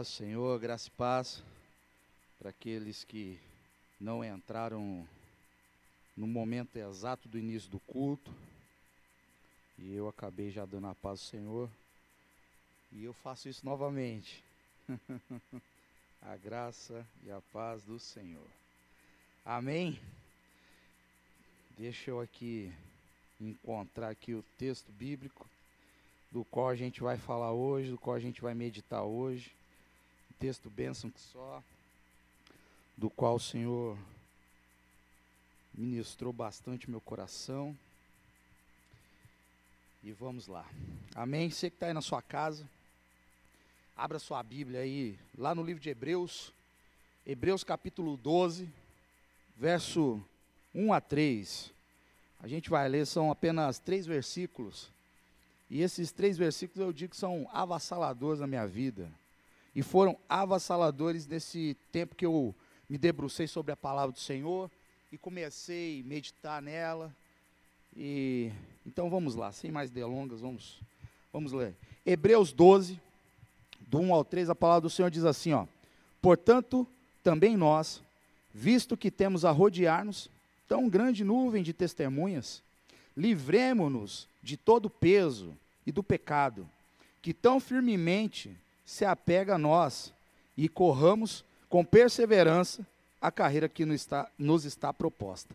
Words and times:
paz 0.00 0.08
Senhor, 0.08 0.58
graça 0.58 0.88
e 0.88 0.90
paz 0.92 1.42
para 2.38 2.48
aqueles 2.48 3.04
que 3.04 3.38
não 4.00 4.24
entraram 4.24 5.06
no 6.16 6.26
momento 6.26 6.76
exato 6.76 7.28
do 7.28 7.38
início 7.38 7.70
do 7.70 7.78
culto. 7.80 8.32
E 9.78 9.94
eu 9.94 10.08
acabei 10.08 10.50
já 10.50 10.64
dando 10.64 10.86
a 10.86 10.94
paz 10.94 11.20
do 11.20 11.26
Senhor. 11.26 11.70
E 12.92 13.04
eu 13.04 13.12
faço 13.12 13.50
isso 13.50 13.62
novamente. 13.62 14.42
a 16.22 16.34
graça 16.34 17.06
e 17.22 17.30
a 17.30 17.42
paz 17.52 17.82
do 17.82 17.98
Senhor. 17.98 18.48
Amém? 19.44 20.00
Deixa 21.76 22.10
eu 22.10 22.22
aqui 22.22 22.72
encontrar 23.38 24.08
aqui 24.08 24.32
o 24.32 24.42
texto 24.56 24.90
bíblico 24.92 25.46
do 26.32 26.42
qual 26.42 26.70
a 26.70 26.74
gente 26.74 27.02
vai 27.02 27.18
falar 27.18 27.52
hoje, 27.52 27.90
do 27.90 27.98
qual 27.98 28.16
a 28.16 28.20
gente 28.20 28.40
vai 28.40 28.54
meditar 28.54 29.02
hoje. 29.02 29.59
Texto 30.40 30.70
bênção 30.70 31.10
que 31.10 31.20
só, 31.20 31.62
do 32.96 33.10
qual 33.10 33.34
o 33.34 33.40
Senhor 33.40 33.98
ministrou 35.74 36.32
bastante 36.32 36.88
meu 36.88 37.00
coração. 37.00 37.76
E 40.02 40.12
vamos 40.12 40.46
lá. 40.46 40.64
Amém? 41.14 41.50
Você 41.50 41.68
que 41.68 41.76
está 41.76 41.88
aí 41.88 41.92
na 41.92 42.00
sua 42.00 42.22
casa, 42.22 42.66
abra 43.94 44.18
sua 44.18 44.42
Bíblia 44.42 44.80
aí, 44.80 45.18
lá 45.36 45.54
no 45.54 45.62
livro 45.62 45.82
de 45.82 45.90
Hebreus, 45.90 46.54
Hebreus 47.26 47.62
capítulo 47.62 48.16
12, 48.16 48.66
verso 49.58 50.24
1 50.74 50.90
a 50.90 51.02
3. 51.02 51.70
A 52.42 52.48
gente 52.48 52.70
vai 52.70 52.88
ler, 52.88 53.06
são 53.06 53.30
apenas 53.30 53.78
três 53.78 54.06
versículos. 54.06 54.90
E 55.68 55.82
esses 55.82 56.10
três 56.10 56.38
versículos 56.38 56.80
eu 56.80 56.94
digo 56.94 57.10
que 57.10 57.18
são 57.18 57.46
avassaladores 57.52 58.40
na 58.40 58.46
minha 58.46 58.66
vida. 58.66 59.19
E 59.74 59.82
foram 59.82 60.16
avassaladores 60.28 61.26
nesse 61.26 61.76
tempo 61.92 62.16
que 62.16 62.26
eu 62.26 62.54
me 62.88 62.98
debrucei 62.98 63.46
sobre 63.46 63.72
a 63.72 63.76
palavra 63.76 64.12
do 64.12 64.18
Senhor 64.18 64.70
e 65.12 65.18
comecei 65.18 66.00
a 66.00 66.08
meditar 66.08 66.60
nela. 66.60 67.14
E 67.96 68.50
então 68.84 69.08
vamos 69.08 69.34
lá, 69.34 69.52
sem 69.52 69.70
mais 69.70 69.90
delongas, 69.90 70.40
vamos 70.40 70.80
vamos 71.32 71.52
ler. 71.52 71.74
Hebreus 72.04 72.52
12 72.52 73.00
do 73.80 73.98
1 73.98 74.14
ao 74.14 74.24
3, 74.24 74.50
a 74.50 74.54
palavra 74.54 74.82
do 74.82 74.90
Senhor 74.90 75.10
diz 75.10 75.24
assim, 75.24 75.52
ó: 75.52 75.66
Portanto, 76.20 76.86
também 77.22 77.56
nós, 77.56 78.02
visto 78.52 78.96
que 78.96 79.10
temos 79.10 79.44
a 79.44 79.50
rodear-nos 79.50 80.28
tão 80.68 80.88
grande 80.88 81.24
nuvem 81.24 81.62
de 81.62 81.72
testemunhas, 81.72 82.62
livremo-nos 83.16 84.28
de 84.42 84.56
todo 84.56 84.86
o 84.86 84.90
peso 84.90 85.54
e 85.86 85.92
do 85.92 86.02
pecado, 86.02 86.68
que 87.20 87.34
tão 87.34 87.58
firmemente 87.58 88.56
se 88.90 89.04
apega 89.04 89.54
a 89.54 89.58
nós, 89.58 90.12
e 90.56 90.68
corramos 90.68 91.44
com 91.68 91.84
perseverança 91.84 92.84
a 93.20 93.30
carreira 93.30 93.68
que 93.68 93.84
nos 93.84 94.00
está, 94.00 94.28
nos 94.36 94.64
está 94.64 94.92
proposta. 94.92 95.54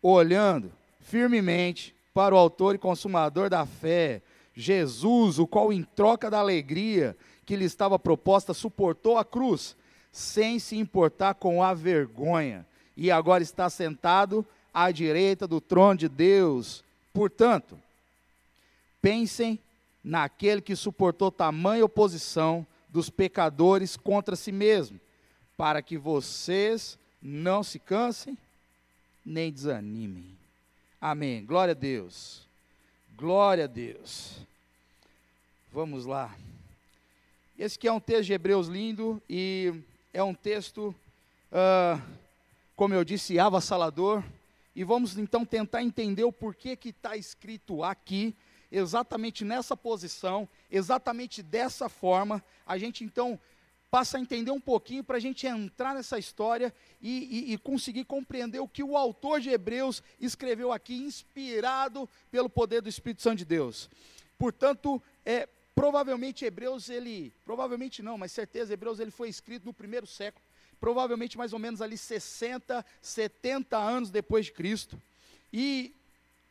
Olhando 0.00 0.70
firmemente 1.00 1.92
para 2.14 2.36
o 2.36 2.38
Autor 2.38 2.76
e 2.76 2.78
Consumador 2.78 3.50
da 3.50 3.66
fé, 3.66 4.22
Jesus, 4.54 5.40
o 5.40 5.46
qual, 5.46 5.72
em 5.72 5.82
troca 5.82 6.30
da 6.30 6.38
alegria 6.38 7.16
que 7.44 7.56
lhe 7.56 7.64
estava 7.64 7.98
proposta, 7.98 8.54
suportou 8.54 9.18
a 9.18 9.24
cruz, 9.24 9.74
sem 10.12 10.60
se 10.60 10.76
importar 10.76 11.34
com 11.34 11.64
a 11.64 11.74
vergonha, 11.74 12.64
e 12.96 13.10
agora 13.10 13.42
está 13.42 13.68
sentado 13.68 14.46
à 14.72 14.92
direita 14.92 15.48
do 15.48 15.60
trono 15.60 15.98
de 15.98 16.08
Deus. 16.08 16.84
Portanto, 17.12 17.76
pensem 19.02 19.58
naquele 20.02 20.60
que 20.60 20.74
suportou 20.74 21.30
tamanha 21.30 21.84
oposição 21.84 22.66
dos 22.88 23.08
pecadores 23.08 23.96
contra 23.96 24.36
si 24.36 24.52
mesmo, 24.52 25.00
para 25.56 25.80
que 25.80 25.96
vocês 25.96 26.98
não 27.20 27.62
se 27.62 27.78
cansem 27.78 28.36
nem 29.24 29.52
desanimem. 29.52 30.36
Amém. 31.00 31.44
Glória 31.44 31.72
a 31.72 31.74
Deus. 31.74 32.46
Glória 33.16 33.64
a 33.64 33.66
Deus. 33.68 34.36
Vamos 35.72 36.04
lá. 36.04 36.34
Esse 37.58 37.78
aqui 37.78 37.88
é 37.88 37.92
um 37.92 38.00
texto 38.00 38.26
de 38.26 38.32
Hebreus 38.32 38.66
lindo 38.66 39.22
e 39.28 39.72
é 40.12 40.22
um 40.22 40.34
texto, 40.34 40.94
uh, 41.52 42.02
como 42.74 42.94
eu 42.94 43.04
disse, 43.04 43.38
avassalador. 43.38 44.22
E 44.74 44.84
vamos 44.84 45.16
então 45.16 45.44
tentar 45.44 45.82
entender 45.82 46.24
o 46.24 46.32
porquê 46.32 46.76
que 46.76 46.88
está 46.88 47.16
escrito 47.16 47.84
aqui, 47.84 48.34
exatamente 48.72 49.44
nessa 49.44 49.76
posição, 49.76 50.48
exatamente 50.70 51.42
dessa 51.42 51.88
forma. 51.88 52.42
A 52.66 52.78
gente 52.78 53.04
então 53.04 53.38
passa 53.90 54.16
a 54.16 54.20
entender 54.20 54.50
um 54.50 54.60
pouquinho 54.60 55.04
para 55.04 55.18
a 55.18 55.20
gente 55.20 55.46
entrar 55.46 55.94
nessa 55.94 56.18
história 56.18 56.74
e, 57.00 57.50
e, 57.50 57.52
e, 57.52 57.58
conseguir 57.58 58.04
compreender 58.04 58.58
o 58.58 58.66
que 58.66 58.82
o 58.82 58.96
autor 58.96 59.38
de 59.38 59.50
Hebreus 59.50 60.02
escreveu 60.18 60.72
aqui, 60.72 60.96
inspirado 60.96 62.08
pelo 62.30 62.48
poder 62.48 62.80
do 62.80 62.88
Espírito 62.88 63.20
Santo 63.20 63.38
de 63.38 63.44
Deus. 63.44 63.90
Portanto, 64.38 65.00
é, 65.26 65.46
provavelmente 65.74 66.44
Hebreus, 66.44 66.88
ele, 66.88 67.34
provavelmente 67.44 68.02
não, 68.02 68.16
mas 68.16 68.32
certeza, 68.32 68.72
Hebreus 68.72 68.98
ele 68.98 69.10
foi 69.10 69.28
escrito 69.28 69.66
no 69.66 69.74
primeiro 69.74 70.06
século 70.06 70.42
provavelmente 70.82 71.38
mais 71.38 71.52
ou 71.52 71.60
menos 71.60 71.80
ali 71.80 71.96
60, 71.96 72.84
70 73.00 73.78
anos 73.78 74.10
depois 74.10 74.46
de 74.46 74.52
Cristo. 74.52 75.00
E 75.52 75.94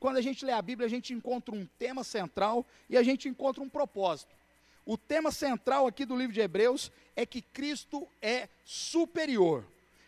quando 0.02 0.18
a 0.18 0.22
gente 0.22 0.44
lê 0.44 0.52
a 0.52 0.62
Bíblia, 0.64 0.88
a 0.88 0.90
gente 0.90 1.14
encontra 1.14 1.54
um 1.54 1.64
tema 1.78 2.04
central 2.04 2.66
e 2.90 2.98
a 2.98 3.04
gente 3.04 3.30
encontra 3.30 3.62
um 3.62 3.70
propósito. 3.70 4.36
O 4.84 4.98
tema 4.98 5.32
central 5.32 5.86
aqui 5.86 6.06
do 6.06 6.16
livro 6.16 6.34
de 6.34 6.42
Hebreus 6.42 6.92
é 7.16 7.24
que 7.24 7.40
Cristo 7.40 8.08
é 8.20 8.50
superior. 8.66 9.64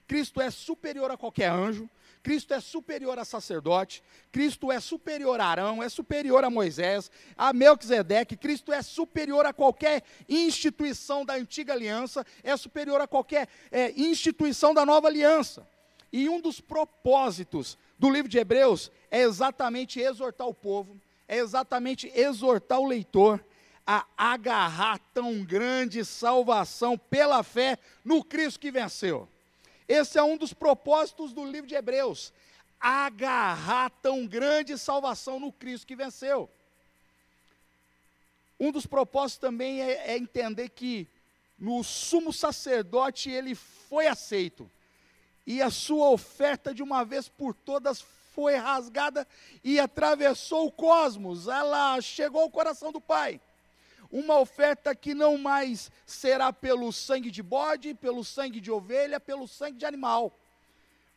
Cristo 0.08 0.42
é 0.42 0.50
superior 0.50 1.12
a 1.12 1.16
qualquer 1.16 1.52
anjo, 1.52 1.88
Cristo 2.24 2.56
é 2.56 2.60
superior 2.60 3.20
a 3.20 3.24
sacerdote, 3.24 4.02
Cristo 4.32 4.72
é 4.72 4.80
superior 4.80 5.40
a 5.40 5.46
Arão, 5.46 5.84
é 5.84 5.88
superior 5.90 6.44
a 6.44 6.50
Moisés, 6.50 7.12
a 7.38 7.54
Melquisedeque, 7.54 8.36
Cristo 8.36 8.74
é 8.74 8.82
superior 8.82 9.46
a 9.46 9.54
qualquer 9.54 10.02
instituição 10.28 11.24
da 11.24 11.36
antiga 11.36 11.72
aliança, 11.72 12.26
é 12.42 12.58
superior 12.58 13.00
a 13.00 13.08
qualquer 13.08 13.48
é, 13.72 13.92
instituição 13.92 14.74
da 14.74 14.88
nova 14.88 15.08
aliança. 15.08 15.68
E 16.12 16.28
um 16.28 16.42
dos 16.42 16.60
propósitos 16.60 17.78
do 17.98 18.10
livro 18.10 18.30
de 18.30 18.38
Hebreus 18.38 18.92
é 19.10 19.22
exatamente 19.22 20.00
exortar 20.00 20.48
o 20.48 20.54
povo, 20.54 21.00
é 21.28 21.38
exatamente 21.38 22.12
exortar 22.16 22.80
o 22.80 22.88
leitor 22.88 23.44
a 23.86 24.06
agarrar 24.18 25.00
tão 25.14 25.44
grande 25.44 26.06
salvação 26.06 26.98
pela 26.98 27.44
fé 27.44 27.78
no 28.04 28.24
Cristo 28.24 28.60
que 28.60 28.72
venceu. 28.72 29.28
Esse 29.88 30.18
é 30.18 30.24
um 30.24 30.38
dos 30.38 30.54
propósitos 30.54 31.34
do 31.34 31.46
livro 31.46 31.68
de 31.68 31.76
Hebreus. 31.76 32.34
Agarrar 32.80 33.90
tão 34.02 34.26
grande 34.26 34.78
salvação 34.78 35.40
no 35.40 35.52
Cristo 35.52 35.88
que 35.88 35.96
venceu. 35.96 36.50
Um 38.60 38.72
dos 38.72 38.86
propósitos 38.86 39.40
também 39.40 39.82
é, 39.82 40.12
é 40.12 40.18
entender 40.18 40.70
que 40.70 41.08
no 41.58 41.84
sumo 41.84 42.32
sacerdote 42.32 43.30
ele 43.30 43.56
foi 43.56 44.08
aceito. 44.08 44.70
E 45.46 45.62
a 45.62 45.70
sua 45.70 46.10
oferta 46.10 46.74
de 46.74 46.82
uma 46.82 47.04
vez 47.04 47.28
por 47.28 47.54
todas 47.54 48.02
foi 48.34 48.56
rasgada 48.56 49.28
e 49.64 49.80
atravessou 49.80 50.68
o 50.68 50.72
cosmos. 50.72 51.48
Ela 51.48 52.00
chegou 52.02 52.42
ao 52.42 52.50
coração 52.50 52.92
do 52.92 53.02
Pai 53.02 53.40
uma 54.14 54.40
oferta 54.40 54.94
que 54.94 55.16
não 55.16 55.40
mais 55.40 55.92
será 56.06 56.54
pelo 56.54 56.94
sangue 56.94 57.32
de 57.32 57.42
bode, 57.42 57.96
pelo 57.96 58.24
sangue 58.24 58.62
de 58.62 58.70
ovelha, 58.70 59.20
pelo 59.20 59.48
sangue 59.48 59.80
de 59.80 59.88
animal, 59.88 60.32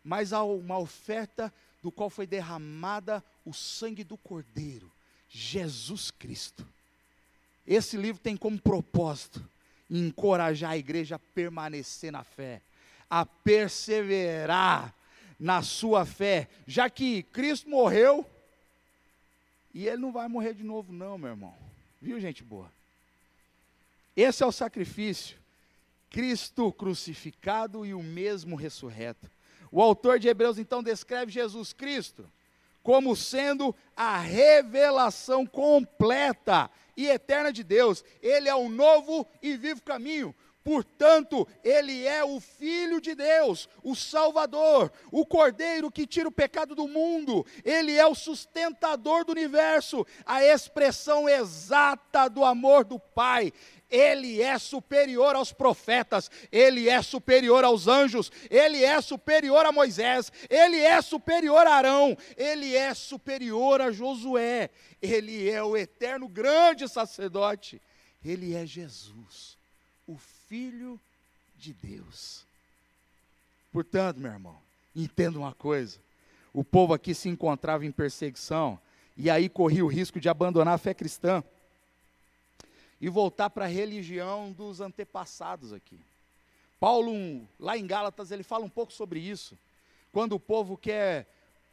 mas 0.02 0.32
uma 0.32 0.78
oferta 0.78 1.52
do 1.82 1.92
qual 1.92 2.08
foi 2.08 2.26
derramada 2.26 3.22
o 3.44 3.52
sangue 3.52 4.02
do 4.02 4.16
Cordeiro, 4.16 4.90
Jesus 5.28 6.10
Cristo. 6.10 6.66
Esse 7.66 7.98
livro 7.98 8.22
tem 8.22 8.34
como 8.34 8.58
propósito 8.58 9.46
encorajar 9.90 10.70
a 10.70 10.78
igreja 10.78 11.16
a 11.16 11.18
permanecer 11.18 12.10
na 12.10 12.24
fé, 12.24 12.62
a 13.10 13.24
perseverar 13.24 14.94
na 15.38 15.62
sua 15.62 16.04
fé, 16.04 16.48
já 16.66 16.88
que 16.88 17.22
Cristo 17.24 17.68
morreu 17.68 18.24
e 19.74 19.86
ele 19.86 19.98
não 19.98 20.10
vai 20.10 20.26
morrer 20.26 20.54
de 20.54 20.64
novo, 20.64 20.92
não, 20.92 21.18
meu 21.18 21.30
irmão. 21.30 21.54
Viu, 22.00 22.18
gente 22.18 22.42
boa? 22.42 22.72
Esse 24.16 24.42
é 24.42 24.46
o 24.46 24.52
sacrifício. 24.52 25.36
Cristo 26.08 26.72
crucificado 26.72 27.84
e 27.84 27.92
o 27.92 28.02
mesmo 28.02 28.56
ressurreto. 28.56 29.30
O 29.70 29.82
autor 29.82 30.18
de 30.18 30.28
Hebreus 30.28 30.56
então 30.56 30.82
descreve 30.82 31.30
Jesus 31.30 31.72
Cristo 31.72 32.26
como 32.86 33.16
sendo 33.16 33.74
a 33.96 34.16
revelação 34.16 35.44
completa 35.44 36.70
e 36.96 37.08
eterna 37.08 37.52
de 37.52 37.64
Deus. 37.64 38.04
Ele 38.22 38.48
é 38.48 38.54
o 38.54 38.68
novo 38.68 39.26
e 39.42 39.56
vivo 39.56 39.82
caminho. 39.82 40.32
Portanto, 40.66 41.46
ele 41.62 42.04
é 42.04 42.24
o 42.24 42.40
Filho 42.40 43.00
de 43.00 43.14
Deus, 43.14 43.68
o 43.84 43.94
Salvador, 43.94 44.90
o 45.12 45.24
Cordeiro 45.24 45.92
que 45.92 46.08
tira 46.08 46.28
o 46.28 46.32
pecado 46.32 46.74
do 46.74 46.88
mundo, 46.88 47.46
ele 47.64 47.92
é 47.96 48.04
o 48.04 48.16
sustentador 48.16 49.24
do 49.24 49.30
universo, 49.30 50.04
a 50.24 50.42
expressão 50.42 51.28
exata 51.28 52.28
do 52.28 52.44
amor 52.44 52.84
do 52.84 52.98
Pai. 52.98 53.52
Ele 53.88 54.42
é 54.42 54.58
superior 54.58 55.36
aos 55.36 55.52
profetas, 55.52 56.28
ele 56.50 56.88
é 56.88 57.00
superior 57.00 57.62
aos 57.62 57.86
anjos, 57.86 58.32
ele 58.50 58.82
é 58.82 59.00
superior 59.00 59.64
a 59.66 59.70
Moisés, 59.70 60.32
ele 60.50 60.80
é 60.80 61.00
superior 61.00 61.64
a 61.64 61.74
Arão, 61.74 62.18
ele 62.36 62.74
é 62.74 62.92
superior 62.92 63.80
a 63.80 63.92
Josué, 63.92 64.70
ele 65.00 65.48
é 65.48 65.62
o 65.62 65.76
eterno 65.76 66.26
grande 66.26 66.88
sacerdote, 66.88 67.80
ele 68.24 68.52
é 68.52 68.66
Jesus, 68.66 69.56
o 70.04 70.18
Filho 70.48 71.00
de 71.56 71.72
Deus. 71.72 72.44
Portanto, 73.72 74.18
meu 74.18 74.30
irmão, 74.30 74.56
entenda 74.94 75.38
uma 75.38 75.52
coisa: 75.52 75.98
o 76.52 76.62
povo 76.62 76.94
aqui 76.94 77.14
se 77.14 77.28
encontrava 77.28 77.84
em 77.84 77.90
perseguição 77.90 78.78
e 79.16 79.28
aí 79.28 79.48
corria 79.48 79.84
o 79.84 79.88
risco 79.88 80.20
de 80.20 80.28
abandonar 80.28 80.74
a 80.74 80.78
fé 80.78 80.94
cristã 80.94 81.42
e 83.00 83.08
voltar 83.08 83.50
para 83.50 83.64
a 83.64 83.68
religião 83.68 84.52
dos 84.52 84.80
antepassados 84.80 85.72
aqui. 85.72 85.98
Paulo, 86.78 87.46
lá 87.58 87.76
em 87.76 87.86
Gálatas, 87.86 88.30
ele 88.30 88.42
fala 88.42 88.64
um 88.64 88.70
pouco 88.70 88.92
sobre 88.92 89.18
isso. 89.18 89.58
Quando 90.12 90.34
o 90.34 90.40
povo 90.40 90.76
quer 90.76 91.26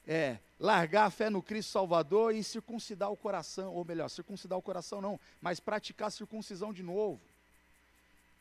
é, 0.07 0.37
largar 0.59 1.05
a 1.05 1.09
fé 1.09 1.29
no 1.29 1.41
Cristo 1.41 1.71
Salvador 1.71 2.33
e 2.33 2.43
circuncidar 2.43 3.11
o 3.11 3.17
coração, 3.17 3.73
ou 3.73 3.85
melhor, 3.85 4.09
circuncidar 4.09 4.57
o 4.57 4.61
coração 4.61 5.01
não, 5.01 5.19
mas 5.41 5.59
praticar 5.59 6.07
a 6.07 6.11
circuncisão 6.11 6.73
de 6.73 6.81
novo. 6.81 7.21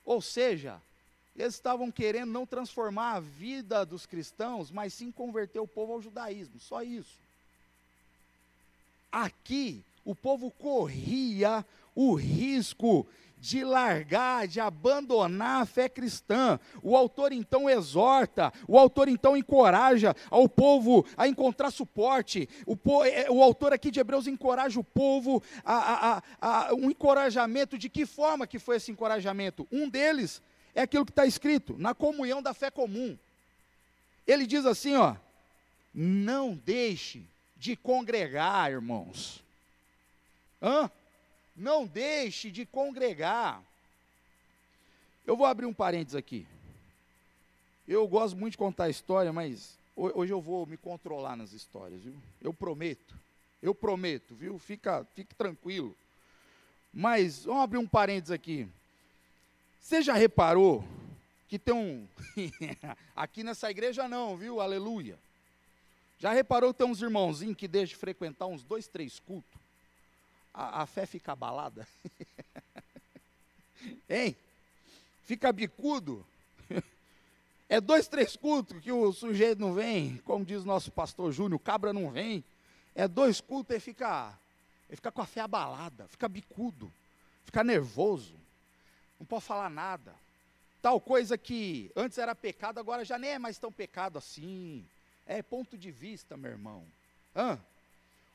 Ou 0.05 0.21
seja, 0.21 0.81
eles 1.37 1.55
estavam 1.55 1.91
querendo 1.91 2.31
não 2.31 2.47
transformar 2.47 3.15
a 3.15 3.21
vida 3.21 3.85
dos 3.85 4.05
cristãos, 4.05 4.71
mas 4.71 4.93
sim 4.93 5.11
converter 5.11 5.61
o 5.61 5.67
povo 5.67 5.95
ao 5.95 6.03
judaísmo, 6.03 6.61
só 6.61 6.83
isso. 6.83 7.21
Aqui, 9.11 9.83
o 10.05 10.15
povo 10.15 10.51
corria 10.51 11.65
o 11.95 12.15
risco 12.15 13.07
de 13.43 13.65
largar, 13.65 14.47
de 14.47 14.61
abandonar 14.61 15.63
a 15.63 15.67
fé 15.67 15.89
cristã. 15.89 16.61
O 16.81 16.97
autor 16.97 17.33
então 17.33 17.69
exorta, 17.69 18.53
o 18.69 18.79
autor 18.79 19.09
então 19.09 19.37
encoraja 19.37 20.15
ao 20.31 20.49
povo 20.49 21.05
a 21.17 21.27
encontrar 21.27 21.73
suporte. 21.73 22.49
O, 22.65 22.79
é, 23.05 23.29
o 23.29 23.43
autor 23.43 23.73
aqui 23.73 23.91
de 23.91 23.99
Hebreus 23.99 24.29
encoraja 24.29 24.79
o 24.79 24.85
povo 24.85 25.43
a, 25.65 25.75
a, 25.75 26.23
a, 26.41 26.69
a 26.69 26.75
um 26.75 26.89
encorajamento. 26.89 27.77
De 27.77 27.89
que 27.89 28.07
forma 28.07 28.47
que 28.47 28.61
foi 28.61 28.77
esse 28.77 28.93
encorajamento? 28.93 29.67
Um 29.73 29.89
deles 29.89 30.41
é 30.73 30.83
aquilo 30.83 31.05
que 31.05 31.11
está 31.11 31.27
escrito, 31.27 31.75
na 31.77 31.95
comunhão 31.95 32.41
da 32.41 32.55
fé 32.55 32.71
comum. 32.71 33.19
Ele 34.25 34.47
diz 34.47 34.65
assim, 34.65 34.95
ó, 34.95 35.17
não 35.93 36.55
deixe 36.55 37.25
de 37.57 37.75
congregar, 37.75 38.71
irmãos. 38.71 39.43
Hã? 40.63 40.89
Não 41.55 41.87
deixe 41.87 42.51
de 42.51 42.65
congregar. 42.65 43.63
Eu 45.27 45.37
vou 45.37 45.47
abrir 45.47 45.67
um 45.67 45.75
parênteses 45.75 46.17
aqui. 46.17 46.47
Eu 47.87 48.07
gosto 48.09 48.37
muito 48.37 48.53
de 48.53 48.59
contar 48.59 48.89
história, 48.89 49.33
mas 49.33 49.77
hoje 49.97 50.33
eu 50.33 50.41
vou 50.41 50.67
me 50.67 50.77
controlar 50.77 51.37
nas 51.37 51.53
histórias, 51.53 52.01
viu? 52.03 52.15
Eu 52.41 52.53
prometo. 52.53 53.15
Eu 53.63 53.75
prometo, 53.75 54.35
viu? 54.35 54.59
Fica, 54.59 55.05
fique 55.15 55.35
tranquilo. 55.35 55.95
Mas 56.93 57.45
vamos 57.45 57.63
abrir 57.63 57.79
um 57.79 57.87
parênteses 57.87 58.33
aqui. 58.33 58.69
Você 59.81 60.03
já 60.03 60.15
reparou 60.15 60.85
que 61.49 61.59
tem 61.59 61.75
um 61.75 62.07
aqui 63.15 63.45
nessa 63.45 63.71
igreja 63.71 64.09
não, 64.09 64.37
viu? 64.37 64.61
Aleluia. 64.61 65.19
Já 66.19 66.33
reparou 66.33 66.73
que 66.73 66.79
tem 66.79 66.87
uns 66.87 67.03
irmãozinhos 67.03 67.57
que 67.57 67.69
deixam 67.69 67.95
de 67.95 67.97
frequentar 67.97 68.47
uns 68.47 68.63
dois, 68.63 68.87
três 68.87 69.19
cultos? 69.19 69.62
A, 70.53 70.83
a 70.83 70.87
fé 70.87 71.07
fica 71.07 71.33
abalada? 71.33 71.87
hein? 74.09 74.37
Fica 75.25 75.53
bicudo? 75.53 76.25
É 77.69 77.81
dois, 77.81 78.07
três 78.07 78.37
cultos 78.37 78.83
que 78.83 78.93
o 78.93 79.15
sujeito 79.15 79.59
não 79.59 79.73
vem, 79.73 80.19
como 80.27 80.45
diz 80.45 80.63
nosso 80.63 80.91
pastor 80.91 81.33
Júnior, 81.33 81.55
o 81.55 81.59
cabra 81.59 81.91
não 81.91 82.11
vem. 82.11 82.45
É 82.95 83.09
dois 83.09 83.41
cultos 83.41 83.75
e 83.75 83.81
fica, 83.81 84.39
ele 84.91 84.97
fica 84.97 85.11
com 85.11 85.23
a 85.23 85.27
fé 85.27 85.41
abalada, 85.41 86.07
fica 86.07 86.29
bicudo, 86.29 86.93
fica 87.47 87.65
nervoso, 87.65 88.35
não 89.19 89.25
pode 89.25 89.45
falar 89.47 89.71
nada. 89.71 90.15
Tal 90.83 91.01
coisa 91.01 91.39
que 91.39 91.91
antes 91.97 92.19
era 92.19 92.35
pecado, 92.35 92.79
agora 92.79 93.07
já 93.07 93.17
nem 93.17 93.31
é 93.31 93.39
mais 93.39 93.57
tão 93.57 93.73
pecado 93.73 94.19
assim. 94.19 94.85
É 95.27 95.41
ponto 95.41 95.79
de 95.79 95.91
vista, 95.91 96.37
meu 96.37 96.51
irmão. 96.51 96.85
Hã? 97.35 97.59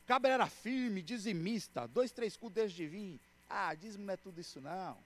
Cabra 0.07 0.31
era 0.31 0.48
firme, 0.48 1.01
dizimista, 1.01 1.88
dois, 1.88 2.12
três 2.12 2.38
cultos 2.38 2.56
desde 2.56 2.77
de 2.77 2.88
vir. 2.88 3.19
Ah, 3.50 3.75
dízimo 3.75 4.06
não 4.06 4.13
é 4.13 4.18
tudo 4.18 4.39
isso 4.39 4.59
não, 4.62 4.98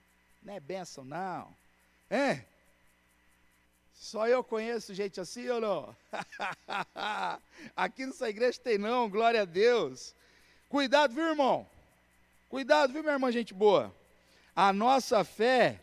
não 0.42 0.54
é 0.54 0.60
bênção 0.60 1.04
não. 1.04 1.54
É? 2.08 2.44
Só 3.94 4.26
eu 4.26 4.42
conheço 4.42 4.94
gente 4.94 5.20
assim 5.20 5.48
ou 5.48 5.60
não? 5.60 5.96
Aqui 7.76 8.06
nessa 8.06 8.28
igreja 8.28 8.58
tem 8.60 8.78
não, 8.78 9.08
glória 9.08 9.42
a 9.42 9.44
Deus. 9.44 10.14
Cuidado, 10.68 11.14
viu, 11.14 11.24
irmão? 11.24 11.66
Cuidado, 12.48 12.92
viu, 12.92 13.02
minha 13.02 13.14
irmã, 13.14 13.30
gente 13.30 13.52
boa? 13.54 13.94
A 14.54 14.72
nossa 14.72 15.24
fé, 15.24 15.80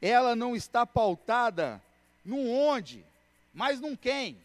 ela 0.00 0.34
não 0.36 0.54
está 0.54 0.86
pautada 0.86 1.82
num 2.24 2.50
onde, 2.50 3.04
mas 3.52 3.80
num 3.80 3.96
quem. 3.96 4.40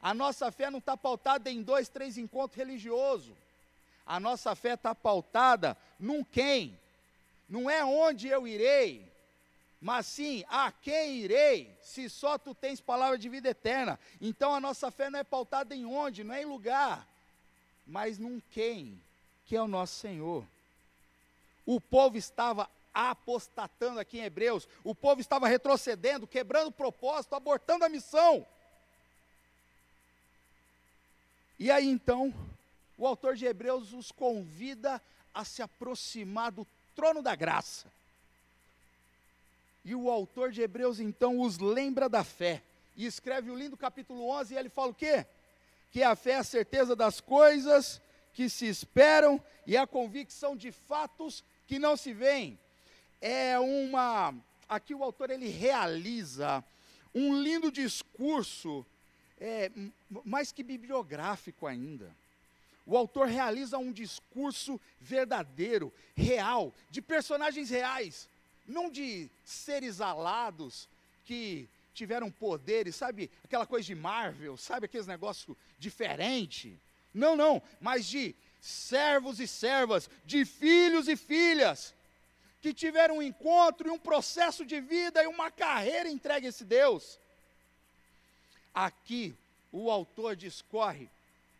A 0.00 0.14
nossa 0.14 0.50
fé 0.52 0.70
não 0.70 0.78
está 0.78 0.96
pautada 0.96 1.50
em 1.50 1.62
dois, 1.62 1.88
três 1.88 2.16
encontros 2.16 2.56
religiosos. 2.56 3.36
A 4.06 4.18
nossa 4.18 4.54
fé 4.54 4.74
está 4.74 4.94
pautada 4.94 5.76
num 5.98 6.22
quem. 6.22 6.78
Não 7.48 7.68
é 7.68 7.84
onde 7.84 8.28
eu 8.28 8.46
irei, 8.46 9.10
mas 9.80 10.06
sim 10.06 10.44
a 10.48 10.70
quem 10.70 11.18
irei, 11.18 11.74
se 11.82 12.08
só 12.08 12.36
tu 12.36 12.54
tens 12.54 12.80
palavra 12.80 13.18
de 13.18 13.28
vida 13.28 13.48
eterna. 13.48 13.98
Então 14.20 14.54
a 14.54 14.60
nossa 14.60 14.90
fé 14.90 15.08
não 15.10 15.18
é 15.18 15.24
pautada 15.24 15.74
em 15.74 15.84
onde, 15.84 16.24
não 16.24 16.34
é 16.34 16.42
em 16.42 16.46
lugar, 16.46 17.06
mas 17.86 18.18
num 18.18 18.40
quem, 18.50 19.00
que 19.46 19.56
é 19.56 19.62
o 19.62 19.68
nosso 19.68 19.94
Senhor. 19.94 20.44
O 21.64 21.80
povo 21.80 22.16
estava 22.16 22.68
apostatando 22.92 24.00
aqui 24.00 24.18
em 24.18 24.24
Hebreus, 24.24 24.68
o 24.82 24.94
povo 24.94 25.20
estava 25.20 25.48
retrocedendo, 25.48 26.26
quebrando 26.26 26.68
o 26.68 26.72
propósito, 26.72 27.34
abortando 27.34 27.84
a 27.84 27.88
missão. 27.88 28.46
E 31.58 31.70
aí 31.70 31.88
então, 31.88 32.32
o 32.96 33.06
autor 33.06 33.34
de 33.34 33.46
Hebreus 33.46 33.92
os 33.92 34.12
convida 34.12 35.02
a 35.34 35.44
se 35.44 35.60
aproximar 35.60 36.52
do 36.52 36.66
trono 36.94 37.22
da 37.22 37.34
graça. 37.34 37.86
E 39.84 39.94
o 39.94 40.10
autor 40.10 40.52
de 40.52 40.60
Hebreus 40.60 41.00
então 41.00 41.40
os 41.40 41.58
lembra 41.58 42.08
da 42.08 42.22
fé. 42.22 42.62
E 42.96 43.06
escreve 43.06 43.50
o 43.50 43.56
lindo 43.56 43.76
capítulo 43.76 44.28
11 44.28 44.54
e 44.54 44.56
ele 44.56 44.68
fala 44.68 44.90
o 44.90 44.94
quê? 44.94 45.24
Que 45.92 46.02
a 46.02 46.14
fé 46.14 46.32
é 46.32 46.36
a 46.36 46.44
certeza 46.44 46.94
das 46.94 47.20
coisas 47.20 48.00
que 48.34 48.48
se 48.48 48.66
esperam 48.66 49.42
e 49.66 49.76
a 49.76 49.86
convicção 49.86 50.56
de 50.56 50.70
fatos 50.70 51.42
que 51.66 51.78
não 51.78 51.96
se 51.96 52.12
veem. 52.12 52.58
É 53.20 53.58
uma 53.58 54.34
aqui 54.68 54.94
o 54.94 55.02
autor 55.02 55.30
ele 55.30 55.48
realiza 55.48 56.62
um 57.14 57.40
lindo 57.40 57.72
discurso 57.72 58.84
é, 59.40 59.70
mais 60.24 60.52
que 60.52 60.62
bibliográfico 60.62 61.66
ainda. 61.66 62.10
O 62.86 62.96
autor 62.96 63.28
realiza 63.28 63.76
um 63.78 63.92
discurso 63.92 64.80
verdadeiro, 65.00 65.92
real, 66.16 66.72
de 66.90 67.02
personagens 67.02 67.68
reais, 67.68 68.28
não 68.66 68.90
de 68.90 69.28
seres 69.44 70.00
alados 70.00 70.88
que 71.24 71.68
tiveram 71.92 72.30
poderes, 72.30 72.96
sabe, 72.96 73.30
aquela 73.44 73.66
coisa 73.66 73.86
de 73.86 73.94
Marvel, 73.94 74.56
sabe 74.56 74.86
aqueles 74.86 75.06
negócios 75.06 75.56
diferente. 75.78 76.78
Não, 77.12 77.36
não, 77.36 77.60
mas 77.80 78.06
de 78.06 78.34
servos 78.60 79.40
e 79.40 79.46
servas, 79.46 80.08
de 80.24 80.44
filhos 80.44 81.08
e 81.08 81.16
filhas, 81.16 81.94
que 82.60 82.72
tiveram 82.72 83.18
um 83.18 83.22
encontro 83.22 83.88
e 83.88 83.90
um 83.90 83.98
processo 83.98 84.64
de 84.64 84.80
vida 84.80 85.22
e 85.22 85.26
uma 85.26 85.50
carreira 85.50 86.08
entregue 86.08 86.46
a 86.46 86.50
esse 86.50 86.64
Deus. 86.64 87.18
Aqui, 88.78 89.34
o 89.72 89.90
autor 89.90 90.36
discorre 90.36 91.10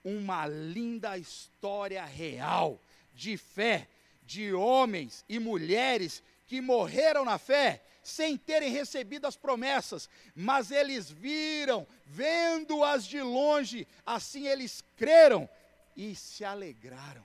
uma 0.04 0.46
linda 0.46 1.18
história 1.18 2.04
real 2.04 2.80
de 3.12 3.36
fé 3.36 3.88
de 4.24 4.52
homens 4.54 5.24
e 5.28 5.40
mulheres 5.40 6.22
que 6.46 6.60
morreram 6.60 7.24
na 7.24 7.36
fé 7.36 7.82
sem 8.04 8.36
terem 8.36 8.70
recebido 8.70 9.26
as 9.26 9.36
promessas, 9.36 10.08
mas 10.32 10.70
eles 10.70 11.10
viram, 11.10 11.84
vendo-as 12.06 13.04
de 13.04 13.20
longe, 13.20 13.84
assim 14.06 14.46
eles 14.46 14.84
creram 14.96 15.48
e 15.96 16.14
se 16.14 16.44
alegraram. 16.44 17.24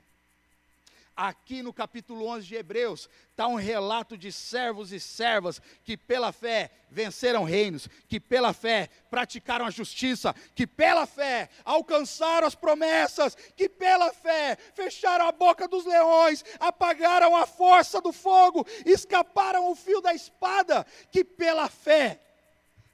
Aqui 1.15 1.62
no 1.62 1.72
capítulo 1.72 2.25
11 2.25 2.48
de 2.48 2.55
Hebreus, 2.55 3.08
está 3.29 3.48
um 3.48 3.55
relato 3.55 4.17
de 4.17 4.32
servos 4.32 4.91
e 4.91 5.00
servas 5.00 5.62
que 5.84 5.96
pela 5.96 6.32
fé 6.32 6.72
venceram 6.89 7.43
reinos, 7.43 7.88
que 8.08 8.20
pela 8.20 8.51
fé 8.51 8.89
praticaram 9.12 9.65
a 9.65 9.70
justiça, 9.70 10.34
que 10.55 10.65
pela 10.65 11.05
fé 11.05 11.50
alcançaram 11.63 12.48
as 12.48 12.55
promessas, 12.55 13.36
que 13.55 13.70
pela 13.70 14.12
fé 14.12 14.58
fecharam 14.74 15.27
a 15.27 15.32
boca 15.32 15.67
dos 15.67 15.86
leões, 15.86 16.43
apagaram 16.60 17.36
a 17.36 17.46
força 17.46 18.01
do 18.01 18.12
fogo, 18.12 18.65
escaparam 18.84 19.72
o 19.72 19.75
fio 19.75 20.01
da 20.01 20.15
espada, 20.15 20.84
que 21.12 21.24
pela 21.24 21.70
fé 21.70 22.20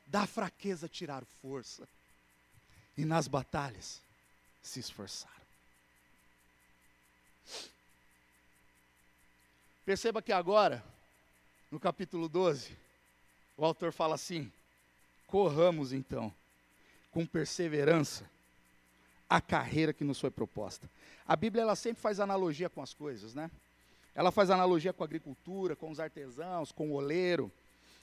da 0.06 0.26
fraqueza 0.26 0.90
tiraram 0.90 1.28
força, 1.42 1.88
e 2.98 3.06
nas 3.06 3.30
batalhas 3.30 4.02
se 4.62 4.80
esforçaram. 4.80 5.39
Perceba 9.90 10.22
que 10.22 10.32
agora, 10.32 10.84
no 11.72 11.80
capítulo 11.80 12.30
12, 12.30 12.78
o 13.58 13.66
autor 13.66 13.92
fala 13.92 14.14
assim: 14.14 14.52
corramos 15.26 15.92
então, 15.92 16.32
com 17.10 17.26
perseverança, 17.26 18.30
a 19.28 19.42
carreira 19.42 19.92
que 19.92 20.04
nos 20.04 20.20
foi 20.20 20.30
proposta. 20.30 20.88
A 21.26 21.36
Bíblia 21.36 21.64
ela 21.64 21.76
sempre 21.76 22.00
faz 22.04 22.20
analogia 22.20 22.70
com 22.70 22.84
as 22.84 22.94
coisas, 22.94 23.34
né? 23.34 23.50
Ela 24.14 24.32
faz 24.32 24.52
analogia 24.52 24.94
com 24.94 25.04
a 25.04 25.08
agricultura, 25.08 25.76
com 25.76 25.90
os 25.90 26.00
artesãos, 26.00 26.72
com 26.72 26.92
o 26.92 26.94
oleiro. 26.94 27.52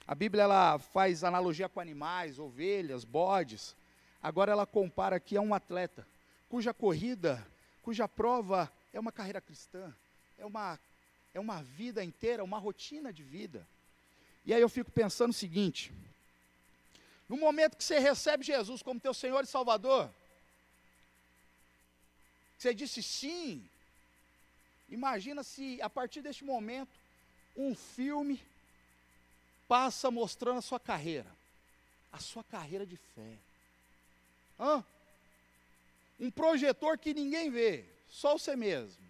A 0.09 0.15
Bíblia 0.17 0.43
ela 0.43 0.81
faz 0.81 1.23
analogia 1.23 1.69
com 1.69 1.79
animais, 1.79 2.41
ovelhas, 2.41 3.05
bodes. 3.05 3.77
Agora 4.21 4.51
ela 4.51 4.67
compara 4.67 5.15
aqui 5.15 5.37
a 5.37 5.41
um 5.41 5.55
atleta 5.55 6.05
cuja 6.49 6.75
corrida, 6.75 7.47
cuja 7.81 8.09
prova 8.09 8.69
é 8.93 8.99
uma 8.99 9.13
carreira 9.13 9.41
cristã, 9.41 9.95
é 10.37 10.45
uma 10.45 10.81
é 11.37 11.41
uma 11.41 11.63
vida 11.63 12.03
inteira, 12.03 12.43
uma 12.43 12.59
rotina 12.59 13.13
de 13.13 13.23
vida. 13.23 13.67
E 14.45 14.55
aí 14.55 14.61
eu 14.61 14.69
fico 14.69 14.91
pensando 14.91 15.31
o 15.31 15.35
seguinte: 15.35 15.93
no 17.29 17.37
momento 17.37 17.77
que 17.77 17.85
você 17.85 17.99
recebe 17.99 18.43
Jesus 18.43 18.83
como 18.83 18.99
teu 18.99 19.13
Senhor 19.13 19.45
e 19.45 19.47
Salvador, 19.47 20.11
você 22.59 22.73
disse 22.75 23.03
sim. 23.03 23.69
Imagina 24.89 25.43
se 25.43 25.81
a 25.83 25.91
partir 25.91 26.23
deste 26.23 26.45
momento 26.45 26.97
um 27.57 27.75
filme 27.75 28.41
passa 29.69 30.11
mostrando 30.11 30.59
a 30.59 30.63
sua 30.63 30.81
carreira, 30.81 31.31
a 32.13 32.19
sua 32.19 32.45
carreira 32.45 32.87
de 32.87 32.97
fé. 32.97 33.37
Hã? 34.59 34.83
Um 36.19 36.31
projetor 36.31 36.97
que 36.97 37.13
ninguém 37.13 37.51
vê, 37.51 37.85
só 38.09 38.39
você 38.39 38.57
mesmo. 38.57 39.06